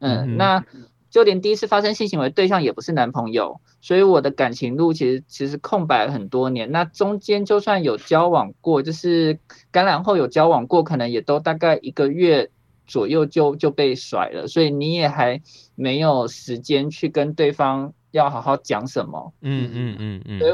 [0.00, 0.64] 嗯，嗯那。
[1.10, 6.70] 就连第一次发生性行为对象也不是男朋友，所以我的感情路其实其实空白了很多年。
[6.70, 9.38] 那中间就算有交往过，就是
[9.72, 12.48] 感染后有交往过，可能也都大概一个月
[12.86, 14.46] 左右就就被甩了。
[14.46, 15.42] 所以你也还
[15.74, 19.32] 没有时间去跟对方要好好讲什么。
[19.40, 20.38] 嗯嗯嗯嗯。
[20.38, 20.52] 所以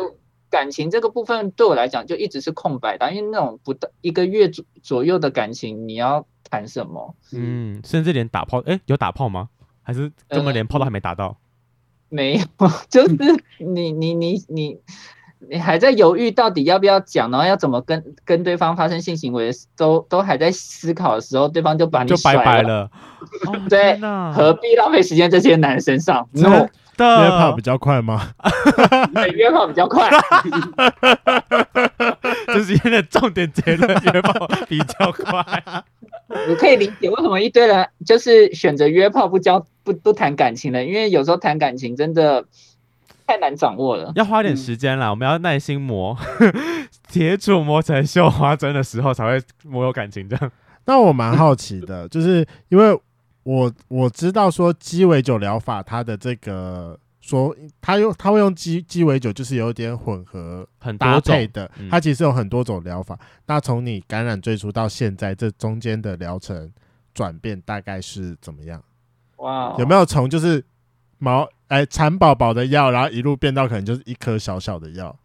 [0.49, 7.15] 感情这个部分对我来讲就一直是空白的，因为那种不到一个月左左右的感情，你要谈什么？
[7.35, 9.51] 嗯，甚至连打炮，哎，有打炮吗？
[9.87, 11.27] 还是根本连炮都还没打到？
[11.27, 11.37] 呃，
[12.09, 12.45] 没有，
[12.91, 13.17] 就是
[13.59, 14.77] 你你你你
[15.49, 22.91] 你还在犹豫到底要不要讲，然后要怎么跟跟对方发生性行为，都都还在思考的时候，对方就把你就拜拜了。
[23.71, 26.29] 对，哦，何必浪费时间在这些男人身上？
[26.35, 28.31] 真的约炮比较快吗？
[29.15, 30.11] 对，约炮比较快。
[32.47, 35.45] 这是今天的重点结论：约炮比较快。
[36.29, 42.45] 我可以理解为什么一堆人就是选择约炮不交不不谈感情了，因为有时候谈感情真的
[43.27, 45.09] 太难掌握了，要花点时间啦。
[45.09, 46.17] 嗯、我们要耐心磨，
[47.09, 50.29] 铁杵磨成绣花针的时候才会磨有感情。
[50.29, 50.53] 这样，
[50.87, 52.99] 那我蛮好奇的，就是因为
[53.45, 56.99] 我我知道说鸡尾酒疗法它的这个。
[57.27, 63.17] 说他用他会用鸡鸡尾酒，就是有点混合很搭配的，它其实有很多种疗法。
[63.17, 66.73] 嗯、那从你感染最初到现在，这中间的疗程
[67.13, 68.81] 转变大概是怎么样？
[69.39, 70.65] 哇，有没有从就是
[71.19, 75.19] 毛哎蚕宝宝的药，然后一路变到可能就是一颗小小的药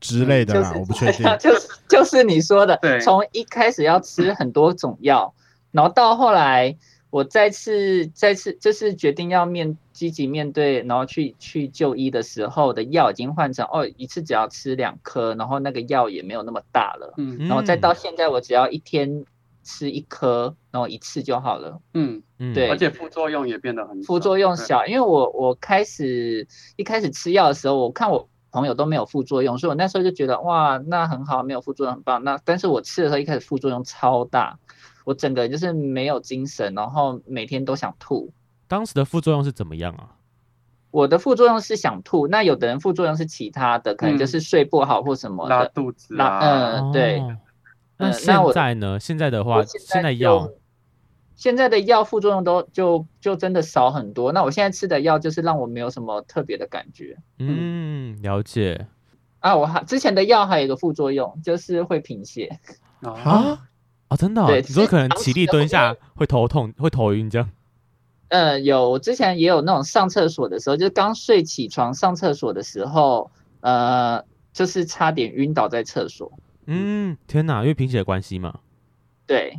[0.00, 0.70] 之类的啦？
[0.70, 5.34] 嗯就是、我不确定，就是就是你说的，从一开始要吃很多种药，
[5.70, 6.74] 然后到后来。
[7.12, 19.26] 我再次再次就是决定要面积极面对，然后去去就医的时候的药已经换成哦，一次只要吃两颗，然后那个药也没有那么大了，嗯，然后再到现在我只要一天
[19.62, 34.58] 吃一颗，然后一次就好了，嗯嗯，对，而且副作用也变得很副作用小，因为我我开始一开始吃药的时候，我看我朋友都没有副作用，所以我那时候就觉得哇，那很好，没有副作用很棒，那但是我吃的时候一开始副作用超大。
[35.04, 38.32] 我整个就是没有精神，然后每天都想吐。
[38.68, 40.16] 当时的副作用是怎么样啊？
[40.90, 46.38] 我的副作用是想吐，那有的人副作用是其他的，可能就是睡不好或什么的、嗯、拉肚子啊。
[46.40, 47.18] 嗯，对。
[47.18, 47.38] 哦、
[47.96, 49.00] 那现在呢？
[49.00, 50.50] 现在的话，现在药，
[51.34, 54.32] 现在的药副作用都就就真的少很多。
[54.32, 57.16] 那我现在吃的药就是让我没有什么特别的感觉。
[57.38, 58.86] 嗯，了解。
[59.40, 62.58] 啊，我还之前的药还有一个副作用，就是会贫血。
[63.00, 63.58] 啊？
[64.12, 64.46] 哦，真的、哦？
[64.46, 67.48] 对，你说可能起立蹲下会头痛、会头晕这样？
[68.28, 76.30] 呃，有，我之前也有那种上厕所的时候，就是刚睡起床上厕所的时候，呃，就是差点晕倒在厕所。
[76.66, 78.60] 嗯，天哪，因为贫血的关系嘛。
[79.26, 79.58] 对。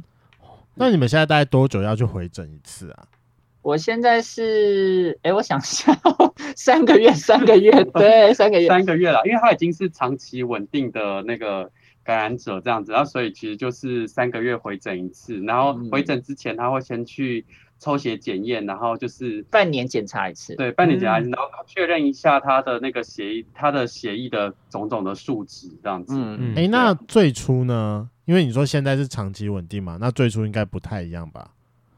[0.76, 3.06] 那你们现在大概多久要去回诊一次啊？
[3.64, 5.98] 我现在是，哎，我想一下，
[6.56, 11.72] 三个月，三个月， 对，三个月，三个月了，因为它已经是长期稳定的那个。
[12.04, 17.46] 感染者这样子，然后所以其实就是三个月回诊一次，然后回诊之前他会先去
[17.80, 26.14] 抽血检验，然后就是半年检查一次，对，半年检查一次，然后确认一下他的那个协议，他的协议的种种的数值这样子。
[26.16, 26.54] 嗯嗯。
[26.56, 28.10] 哎，那最初呢？
[28.26, 31.52] 因为你说现在是长期稳定嘛，那最初应该不太一样吧？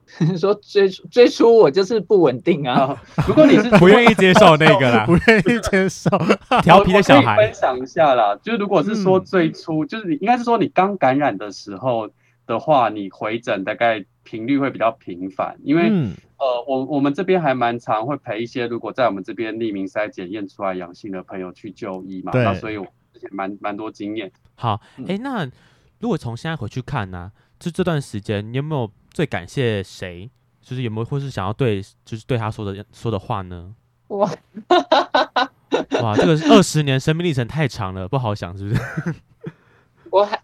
[0.37, 2.81] 说最最初我就是不稳定啊！
[2.81, 2.97] 哦、
[3.27, 6.09] 如果你是不愿意接受那个啦， 不愿意接受
[6.61, 8.37] 调皮的小孩，分享一下啦。
[8.43, 12.09] 就如果是说最初，嗯、就是你应该是说你刚感染的时候
[12.45, 24.31] 的话，你回诊大概频率会比较频繁，因为、嗯、呃，我我们这边还蛮常会陪一些如果在我们这边匿名筛检验出来阳性的朋友去就医嘛，那所以我之前蛮蛮多经验。
[24.53, 25.49] 好，哎、欸，那
[25.99, 28.89] 如果从现在回去看呢、啊，就这段时间你有没有？
[29.15, 30.29] 最感谢谁？
[30.61, 33.73] 就是有没有或是想要对，就是对他说的说的话呢？
[34.09, 34.29] 哇，
[36.03, 38.81] 哇，这个二十年生命历程太长了，不好想，是不是？
[40.11, 40.41] 我还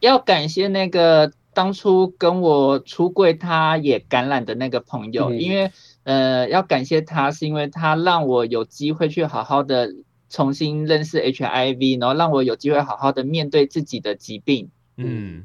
[0.00, 5.72] 要感谢那个当初跟我出柜，他也感染的那个朋友，嗯、因为
[6.04, 9.94] 呃，要感谢他，是因为他让我有机会去好好的
[10.28, 15.44] 重新认识 HIV，然后让我有机会好好的面对自己的疾病，嗯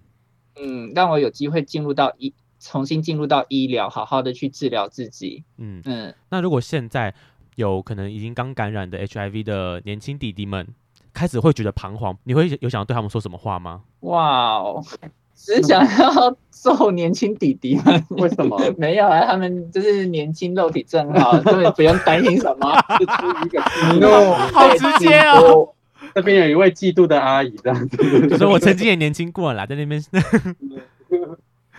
[0.60, 6.14] 嗯，让我有机会进入到医，重新进入到医疗，好好的去治疗自己，嗯嗯。
[6.30, 7.14] 那如果现在
[7.56, 10.68] 有可能已经刚感染的 HIV 的年轻弟弟们，
[11.14, 13.82] 开始会觉得彷徨，你会有想要对他们说什么话吗？
[14.02, 14.84] 哇哦，
[15.36, 18.60] 只想要揍年轻弟弟们，为什么？
[18.78, 22.74] 没有啊，他们就是年轻肉体正好，所以不用担心什么。
[23.00, 25.70] 就出一个好直接哦。
[26.14, 30.02] 这边有一位嫉妒的阿姨，这样子，就说我曾经也年轻过了，在那边。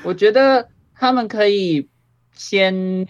[0.07, 1.89] 我觉得他们可以
[2.33, 3.07] 先。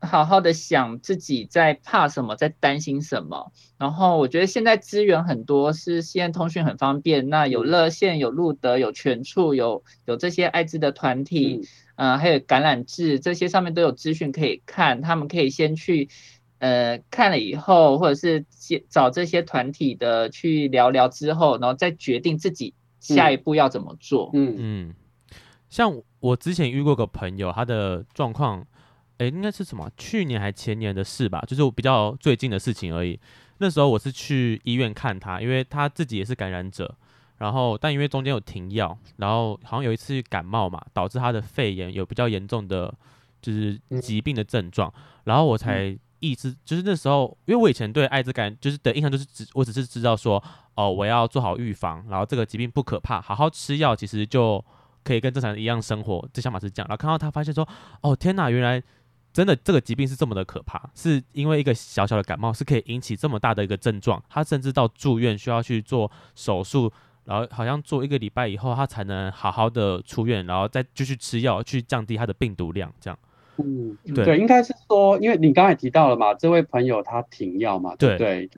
[0.00, 3.50] 好好的想自己在怕什么，在担心什么。
[3.78, 7.28] 然后我觉得现在资源很多，是现在通讯很方便。
[7.28, 11.66] 那有热线，有路德，有全处，有有这些艾滋的团体，
[11.96, 15.02] 嗯、呃，还有感染志，这些上面都有资讯可以看。
[15.02, 16.08] 他们可以先去，
[16.60, 18.44] 呃，看了以后，或者是
[18.88, 24.30] 找这些团体的去聊聊之后，然后再决定自己下一步要怎么做。
[24.32, 24.94] 嗯嗯，
[25.68, 28.66] 像我之前遇过个朋友，他的状况。
[29.18, 29.90] 哎，应该是什么？
[29.96, 33.18] 去年还前年的事吧，就是我比较最近的事情而已。
[33.56, 36.94] 那时候我是去医院看他，因为他自己也是感染者，
[37.38, 42.94] 然后但因为中间有停药，然后好像有一次感冒嘛，导致他的肺炎有比较严重的
[43.42, 44.94] 就是疾病的症状，
[45.24, 50.40] 然后我才意识，就是那时候，因为我以前对艾滋感就是的印象就是只我只是知道说，
[50.76, 54.64] 哦，我要做好预防，然后这个疾病不可怕，好好吃药，其实就
[55.08, 56.28] 可以跟正常人一样生活。
[56.32, 57.66] 这想法是这样，然后看到他发现说，
[58.02, 58.82] 哦，天哪，原来。
[59.30, 66.90] 真的，这个疾病是这么的可怕，是因为一个小小的感冒是可以引起这么大的一个症状，他甚至到住院需要去做手术，
[67.24, 73.18] 然后好像做一个礼拜以后，他才能好好的出院，然后再继续吃药去降低他的病毒量，这样。
[73.58, 78.50] 嗯，对，对，应该是说，因为你刚才提到了嘛，这位朋友他停药嘛，对，对，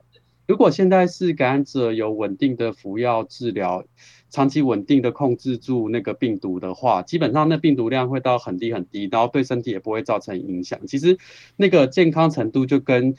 [0.47, 3.83] 如果现在是感染者有稳定的服药治疗。
[4.31, 10.79] 长期稳定的控制住那个病毒的话，基本上那病毒量会到很低很低，然后对身体也不会造成影响。
[10.87, 11.17] 其实
[11.57, 13.13] 那个健康程度就跟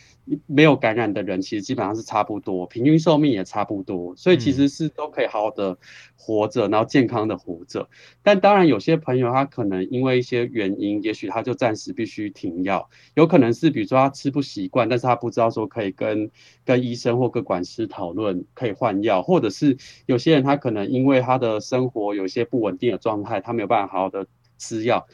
[0.47, 5.77] 没有感染的人其实基本上是差不多，平均寿命也差不多，所以其实是都可以好好的
[6.17, 7.91] 活着，然后健康的活着。
[8.23, 16.31] 但当然有些朋友他可能因为一些原因，也许他就暂时必须停药，有可能是比如说他吃不习惯，但是他不知道说可以跟
[16.65, 24.25] 跟医生或跟管师讨论可以换药，或者是有些人他可能因因为他的生活有一些不稳定的状态，他没有办法好好的
[24.57, 25.05] 吃药，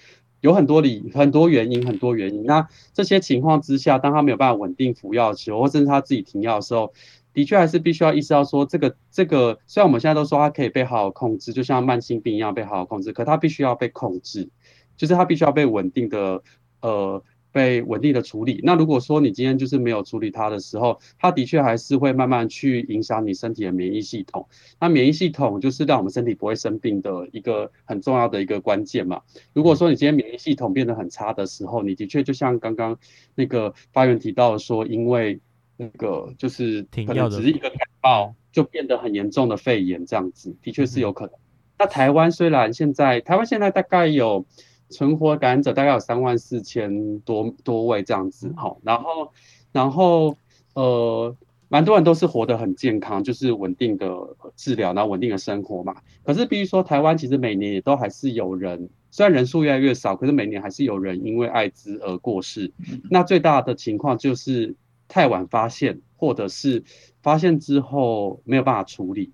[0.40, 2.44] 有很多理很多原因，很多原因。
[2.44, 6.92] 那这些情况之下，当他没有办法稳定服药的时候，或甚至他自己停药的时候，
[7.34, 14.48] 的确还是必须要意识到说，这个这个虽然我们现在都说他可以被好好控制，就像慢性病一样被好好控制，可他必须要被控制，
[14.96, 16.42] 就是他必须要被稳定的
[16.82, 17.22] 呃。
[17.50, 18.60] 被稳定的处理。
[18.62, 24.46] 那如果说你今天就是没有处理它的时候，它的确还是会慢慢去影响你身体的免疫系统。
[24.80, 29.22] 那免疫系统就是让我们身体不会生病的一个很重要的一个关键嘛。
[29.52, 32.98] 如果说你今天免疫系统变得很差的时候，你的确就像刚刚
[33.34, 35.40] 那个发言提到说，因为
[35.76, 41.34] 那个就是可能只是一个感冒就变得很严重的肺炎这样子，的确是有可能。
[41.78, 44.44] 那台湾虽然现在台湾现在大概有。
[44.90, 49.32] 存活感染者大概有三万四千多多位这样子，好，然后，
[49.72, 50.36] 然后，
[50.74, 51.36] 呃，
[51.68, 54.08] 蛮多人都是活得很健康，就是稳定的
[54.56, 55.96] 治疗，然后稳定的生活嘛。
[56.24, 62.72] 可是，比如说台湾其实每年也都还是有人，虽然人数越来越少，可是每年还是有人因为艾滋而过世。
[63.10, 64.74] 那最大的情况就是
[65.06, 66.82] 太晚发现，或者是
[67.22, 69.32] 发现之后没有办法处理，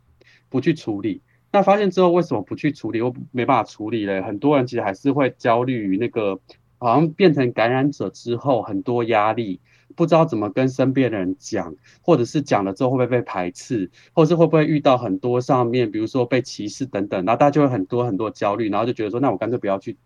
[0.48, 1.22] 不去处理。
[1.55, 4.20] 那发现之后为什么不去处理，又没办法处理嘞？
[4.20, 6.40] 很多人其实还是会焦虑于那个，
[6.78, 9.61] 好像变成感染者之后很多压力，
[9.94, 19.96] 不知道怎么跟身边的人讲，或者是讲了之后会不会被排斥，或者是会不会遇到很多上面，比如说被歧视等等，然后大家就会很多很多焦虑，然后就觉得说，那我干脆不要去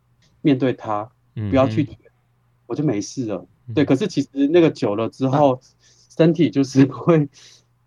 [0.43, 1.11] 面对他，
[1.49, 1.89] 不要去，
[2.67, 3.47] 我就没事了。
[3.75, 5.63] 对，可是其实那个久了之后，
[6.15, 7.27] 身体就是 会。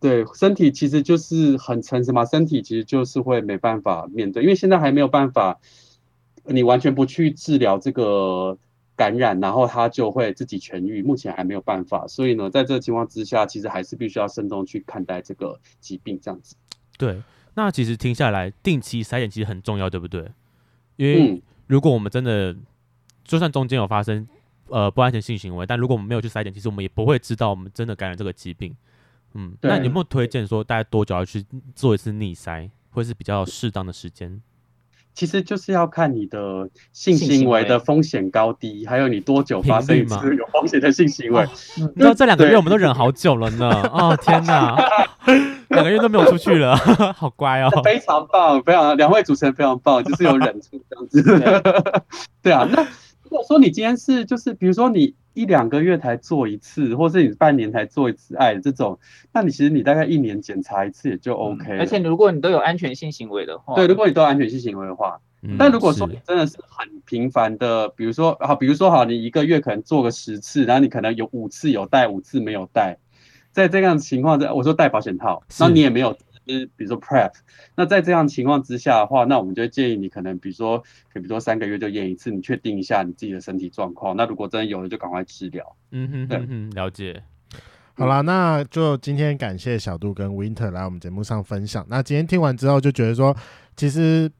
[0.01, 5.59] 对，身体其实就是很诚实嘛，身体其实就是会没办法面对，因为现在还没有办法，
[6.45, 8.57] 你完全不去治疗这个
[8.95, 16.55] 感染，然后它就会自己痊愈，目前还没有办法，所以呢，在这个情况之下，其实还是必须要慎重去看待这个疾病这样子。
[16.97, 17.21] 对，
[17.53, 20.31] 那其实听下来，定期筛检其实很重要，对不对？
[20.95, 22.55] 因为如果我们真的，
[23.23, 24.27] 就算中间有发生
[24.69, 28.75] 呃不安全性行为，但如果我们没有去筛检，其实我们也不会知道我们真的感染这个疾病。
[29.33, 34.41] 嗯，那你有没有推荐说大概多久要去做一次逆塞，或是比较适当的时间？
[35.13, 41.45] 其实就是要看你的性行为的风险高低，还有你多久发生一次有风险的性行为。
[41.75, 43.69] 你知道这两个月我们都忍好久了呢。
[43.91, 44.77] 哦天哪，
[45.67, 46.77] 两个月都没有出去了，
[47.13, 47.69] 好乖哦。
[47.83, 51.21] 非常棒，非常两位主持人非常棒，就是有忍住这样子。
[52.41, 52.87] 对啊，那
[53.31, 55.15] 如果说你今天是就是比如说你。
[55.33, 58.99] 一两个月才做一次，或是你半年才做一次爱这种，
[59.31, 61.77] 那你其实你大概一年检查一次也就 OK。
[61.77, 72.97] 而且如果你都有安全性行为的话，对，如果你都有安全性行为的话，嗯、但如果说你真的是很频繁的，比如说好，比如说好，你一个月可能做个十次，然后你可能有五次有戴，五次没有戴，
[73.53, 76.17] 在这样的情况下，我说戴保险套，那你也没有。
[76.45, 77.31] 就是比如说 prep，
[77.75, 80.79] 那在这样情况之下的话，那我们就建议你可能比如说，
[81.13, 84.15] 可比如说三个月就验一次，你确定一下你自己的身体状况。
[84.15, 85.75] 那如果真的有了，就赶快治疗。
[85.91, 87.23] 嗯哼，了解。
[87.93, 91.85] 好啦，那就今天感谢小杜跟 Winter 来我们节目上分享。
[91.89, 93.35] 那今天听完之后就觉得说，
[93.75, 94.31] 其实。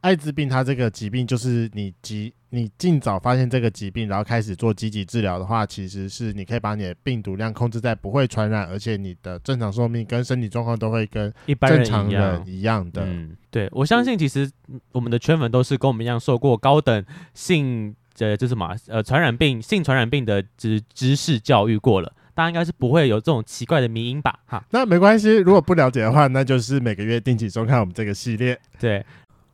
[0.00, 13.04] 艾滋病它这个疾病，就是你及你尽早发现这个疾病，然后开始做积极治疗的话，其实是你可以把你的病毒量控制在不会传染，而且你的正常寿命跟身体状况都会跟正常人一样的。
[13.04, 14.50] 嗯，对，我相信其实
[14.92, 24.38] 我们的圈粉都是跟我们一样受过高等性呃，这是什么呃传染病性传染病的知知识教育过了，大家应该是不会有这种奇怪的迷因吧？
[24.46, 28.58] 哈，那没关系，如果不了解的话，那就是每个月定期收看我们这个系列。
[28.80, 29.04] 对。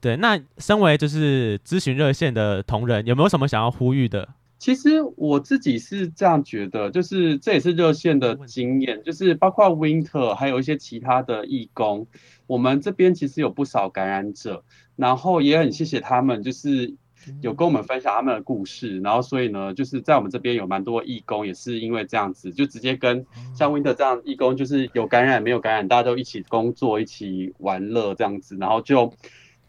[0.00, 4.28] 对，那身为就是咨询热线的同仁，有没有什么想要呼吁的？
[4.58, 12.06] 其实我自己是这样觉得，就是这也是热线的经验，就是包括 Winter 还有一些其他的义工，
[12.46, 14.64] 我们这边其实有不少感染者，
[14.96, 16.94] 然后也很谢谢他们，就是。
[17.40, 29.12] 有跟我们分享他们的故事，然后所以呢，就是在我们这边有蛮多义工，也是因为这样子，就直接跟像 Winter 这样义工，就是有感染没有感染，大家都一起工作，一起玩乐这样子，然后就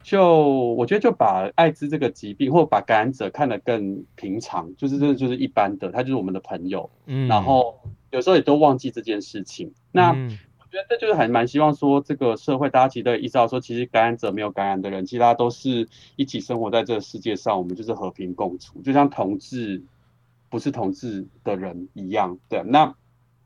[0.01, 7.79] 就我觉得就把艾滋这个疾病，或把感染者看得更平常，就是真的就是一般的，他就是我们的朋友，嗯，然后
[8.11, 10.15] 有时候也都忘记这件事情，那。
[10.52, 19.83] 我觉得这就是还蛮希望说，这个社会大家其实意识到说，其实感染者没有感染的人，其实大家都是一起生活在这个世界上，我们就是和平共处，就像同志
[20.49, 22.39] 不是同志的人一样。
[22.49, 22.95] 对，那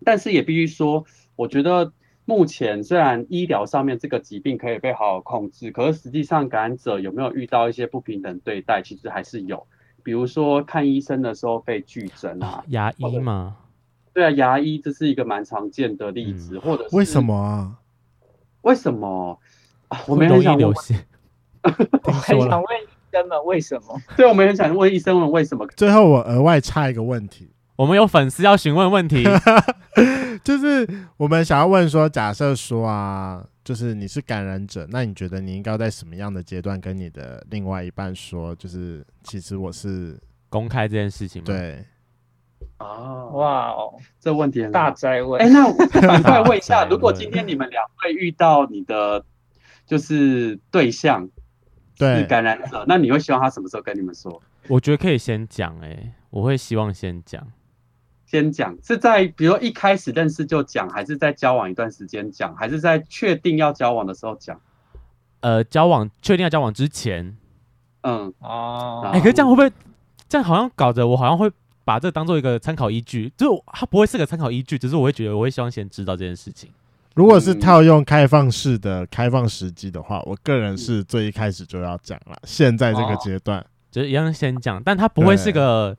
[0.06, 1.04] 但是也必须说，
[1.36, 1.92] 我觉得
[2.24, 9.68] 目前虽然医疗上面这个疾病可以被好好控制，可是实际上感染者有没有遇到一些不平等对待，其实还是有，
[10.02, 13.58] 比如说看医生的时候被拒诊啊，牙医吗？
[14.18, 17.78] 对啊，牙医这是一个蛮常见的例子，嗯、或者是为什么啊？
[18.64, 19.40] 为什么？
[19.90, 24.02] 啊、我们很 想问， 我很想问医生们为什么？
[24.18, 25.68] 对，我们很想问医生们为什么？
[25.76, 29.24] 最后我额外插一个问题，我们有粉丝要询问问题，
[30.44, 41.46] 就是我们想要问说，假设说啊，就是你是感染者，那你觉得你应该在什么样的阶段跟你的另外一半说，就是其实我是公开这件事情吗？
[41.46, 41.86] 对。
[42.80, 45.42] 哦，哇哦，这问题很大哉问。
[45.42, 49.24] 哎，那我反过来问一下， 如果今天你们两位遇到你的
[49.86, 51.28] 就是对象，
[51.98, 54.42] 对感染者，那你会希望他什么时候跟你们说？
[54.68, 57.48] 我觉得可以先讲，哎，我会希望先讲，
[58.28, 64.60] 先讲是在比如一开始认识就讲，还是在交往一段时间讲，还是在确定要交往的时候讲？
[65.40, 67.36] 呃，交往确定要交往之前，
[68.02, 69.72] 嗯哦，哎，可是这样会不会
[70.30, 71.52] 这样好像搞得我好像会。
[71.88, 76.70] 把这当做一个参考依据，就它不会是个参考依据，只是我会觉得我会希望先知道这件事情。
[77.16, 82.38] 如果是套用开放式的开放时机的话，我个人是最一开始就要讲了。
[82.44, 85.98] 现在这个阶段，就是一样先讲，但它不会是个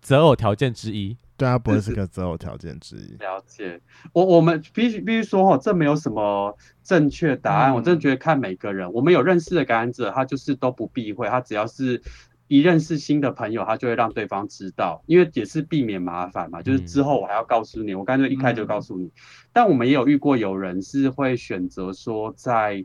[0.00, 1.16] 择偶条件之一。
[1.36, 3.16] 对，啊不会是个择偶条件之一。
[3.20, 3.80] 了解，
[4.12, 7.74] 我我们必须必须说哈，这没有什么正确答案。
[7.74, 12.00] 我真的觉得看每个人，我们有认识的感染者，他就是都不避讳，他只要是。
[12.46, 16.62] 一认识新的朋友，他就会让对方知道，因为也是避免麻烦嘛。
[16.62, 19.10] 就是之后我还要告诉你，我干脆一开就告诉你。
[19.52, 22.84] 但我们也有遇过有人是会选择说，在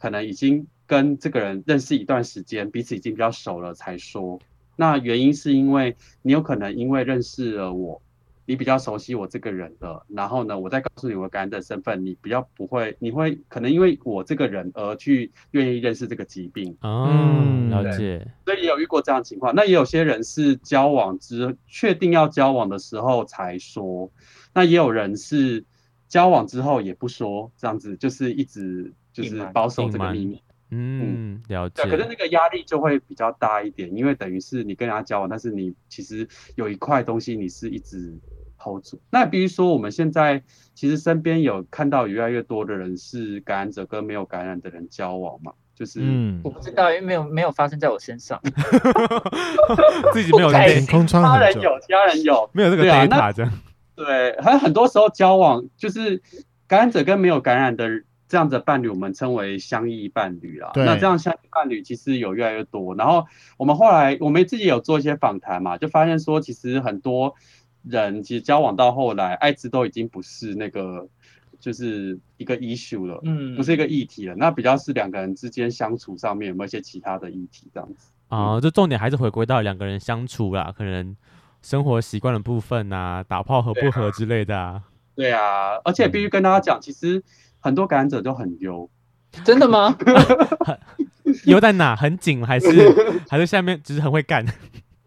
[0.00, 4.38] 可能已经跟这个人认识一段时间，彼此已经比较熟了才说。
[4.76, 8.00] 那原因是因为你有可能因为认识了我。
[8.50, 16.76] 你比较熟悉我这个人的，然后呢，我再告诉你我感染的身份，你比较不会，你会可能因为我这个人而去愿意认识这个疾病。
[16.82, 18.26] 嗯，了解。
[18.44, 19.54] 所以也有遇过这样的情况。
[19.54, 24.10] 那也有些人是交往之确定要交往的时候才说，
[24.52, 25.64] 那也有人是
[26.08, 30.42] 交往之后也不说，这样子就是一直就是保守这个秘密。
[30.70, 31.84] 嗯，了解。
[31.84, 36.26] 可是那个压力就会比较大一点，因为等于是你跟人家交往，但是你其实
[36.56, 38.18] 有一块东西你是一直。
[38.62, 39.00] Hold 住。
[39.10, 40.42] 那比如说，我们现在
[40.74, 48.40] 其实身边有看到越来越多的人是感染者跟没有感染的人交往嘛，就是嗯，我不知道，因为没有没有发生在我身上，
[50.12, 53.52] 自己没有点空窗，其他人有，其他人有，没有这个 data 这样。
[53.94, 56.22] 对，还有很多时候交往就是
[56.66, 57.86] 感染者跟没有感染的
[58.28, 60.70] 这样子的伴侣，我们称为相异伴侣啊。
[60.74, 62.94] 那这样相异伴侣其实有越来越多。
[62.94, 63.26] 然后
[63.58, 67.34] 我们后来我们自己有做一些访谈嘛，就发现说其实很多。
[67.82, 71.08] 人其实交往到后来，艾滋都已经不是那个，
[71.58, 74.34] 就是一个 issue 了，嗯，不是一个议题了。
[74.36, 78.60] 那比较是两个人之间相处上面有没有一些其他的议题这样子啊？
[78.60, 81.16] 这重点还是回归到两个人相处啦，可能
[81.62, 84.82] 生活习惯的部分啊，打炮合不合之类的啊。
[85.14, 87.22] 对啊，而且必须跟大家讲，嗯、其实
[87.58, 88.88] 很多感染者都很优，
[89.44, 89.96] 真的吗？
[91.46, 91.94] 优在哪？
[91.94, 92.68] 很紧还是
[93.28, 94.44] 还是下面只是很会干？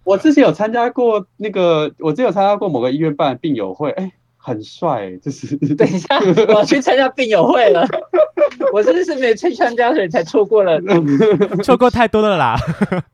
[0.03, 5.55] 我之前有参加过那个，我之前有参加过某个医院办的病友会，哎、欸，很帅，就是。
[5.75, 6.19] 等一下，
[6.53, 7.87] 我去参加病友会了，
[8.73, 10.79] 我真的是没去参加，所以才错过了，
[11.63, 12.57] 错过太多了啦。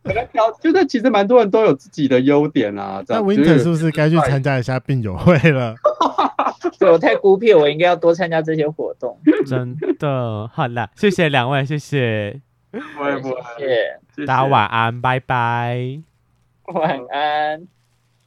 [0.03, 3.03] 可能挑，就是其实蛮多人都有自己的优点啊。
[3.07, 5.75] 那 Winter 是不是该去参加一下病友会了？
[6.79, 9.17] 对，我太孤僻，我应该要多参加这些活动。
[9.45, 13.67] 真的，好啦，谢谢两位，谢谢，不会不会，谢
[14.15, 16.08] 谢，大家晚安，拜拜。
[16.73, 17.67] 晚安。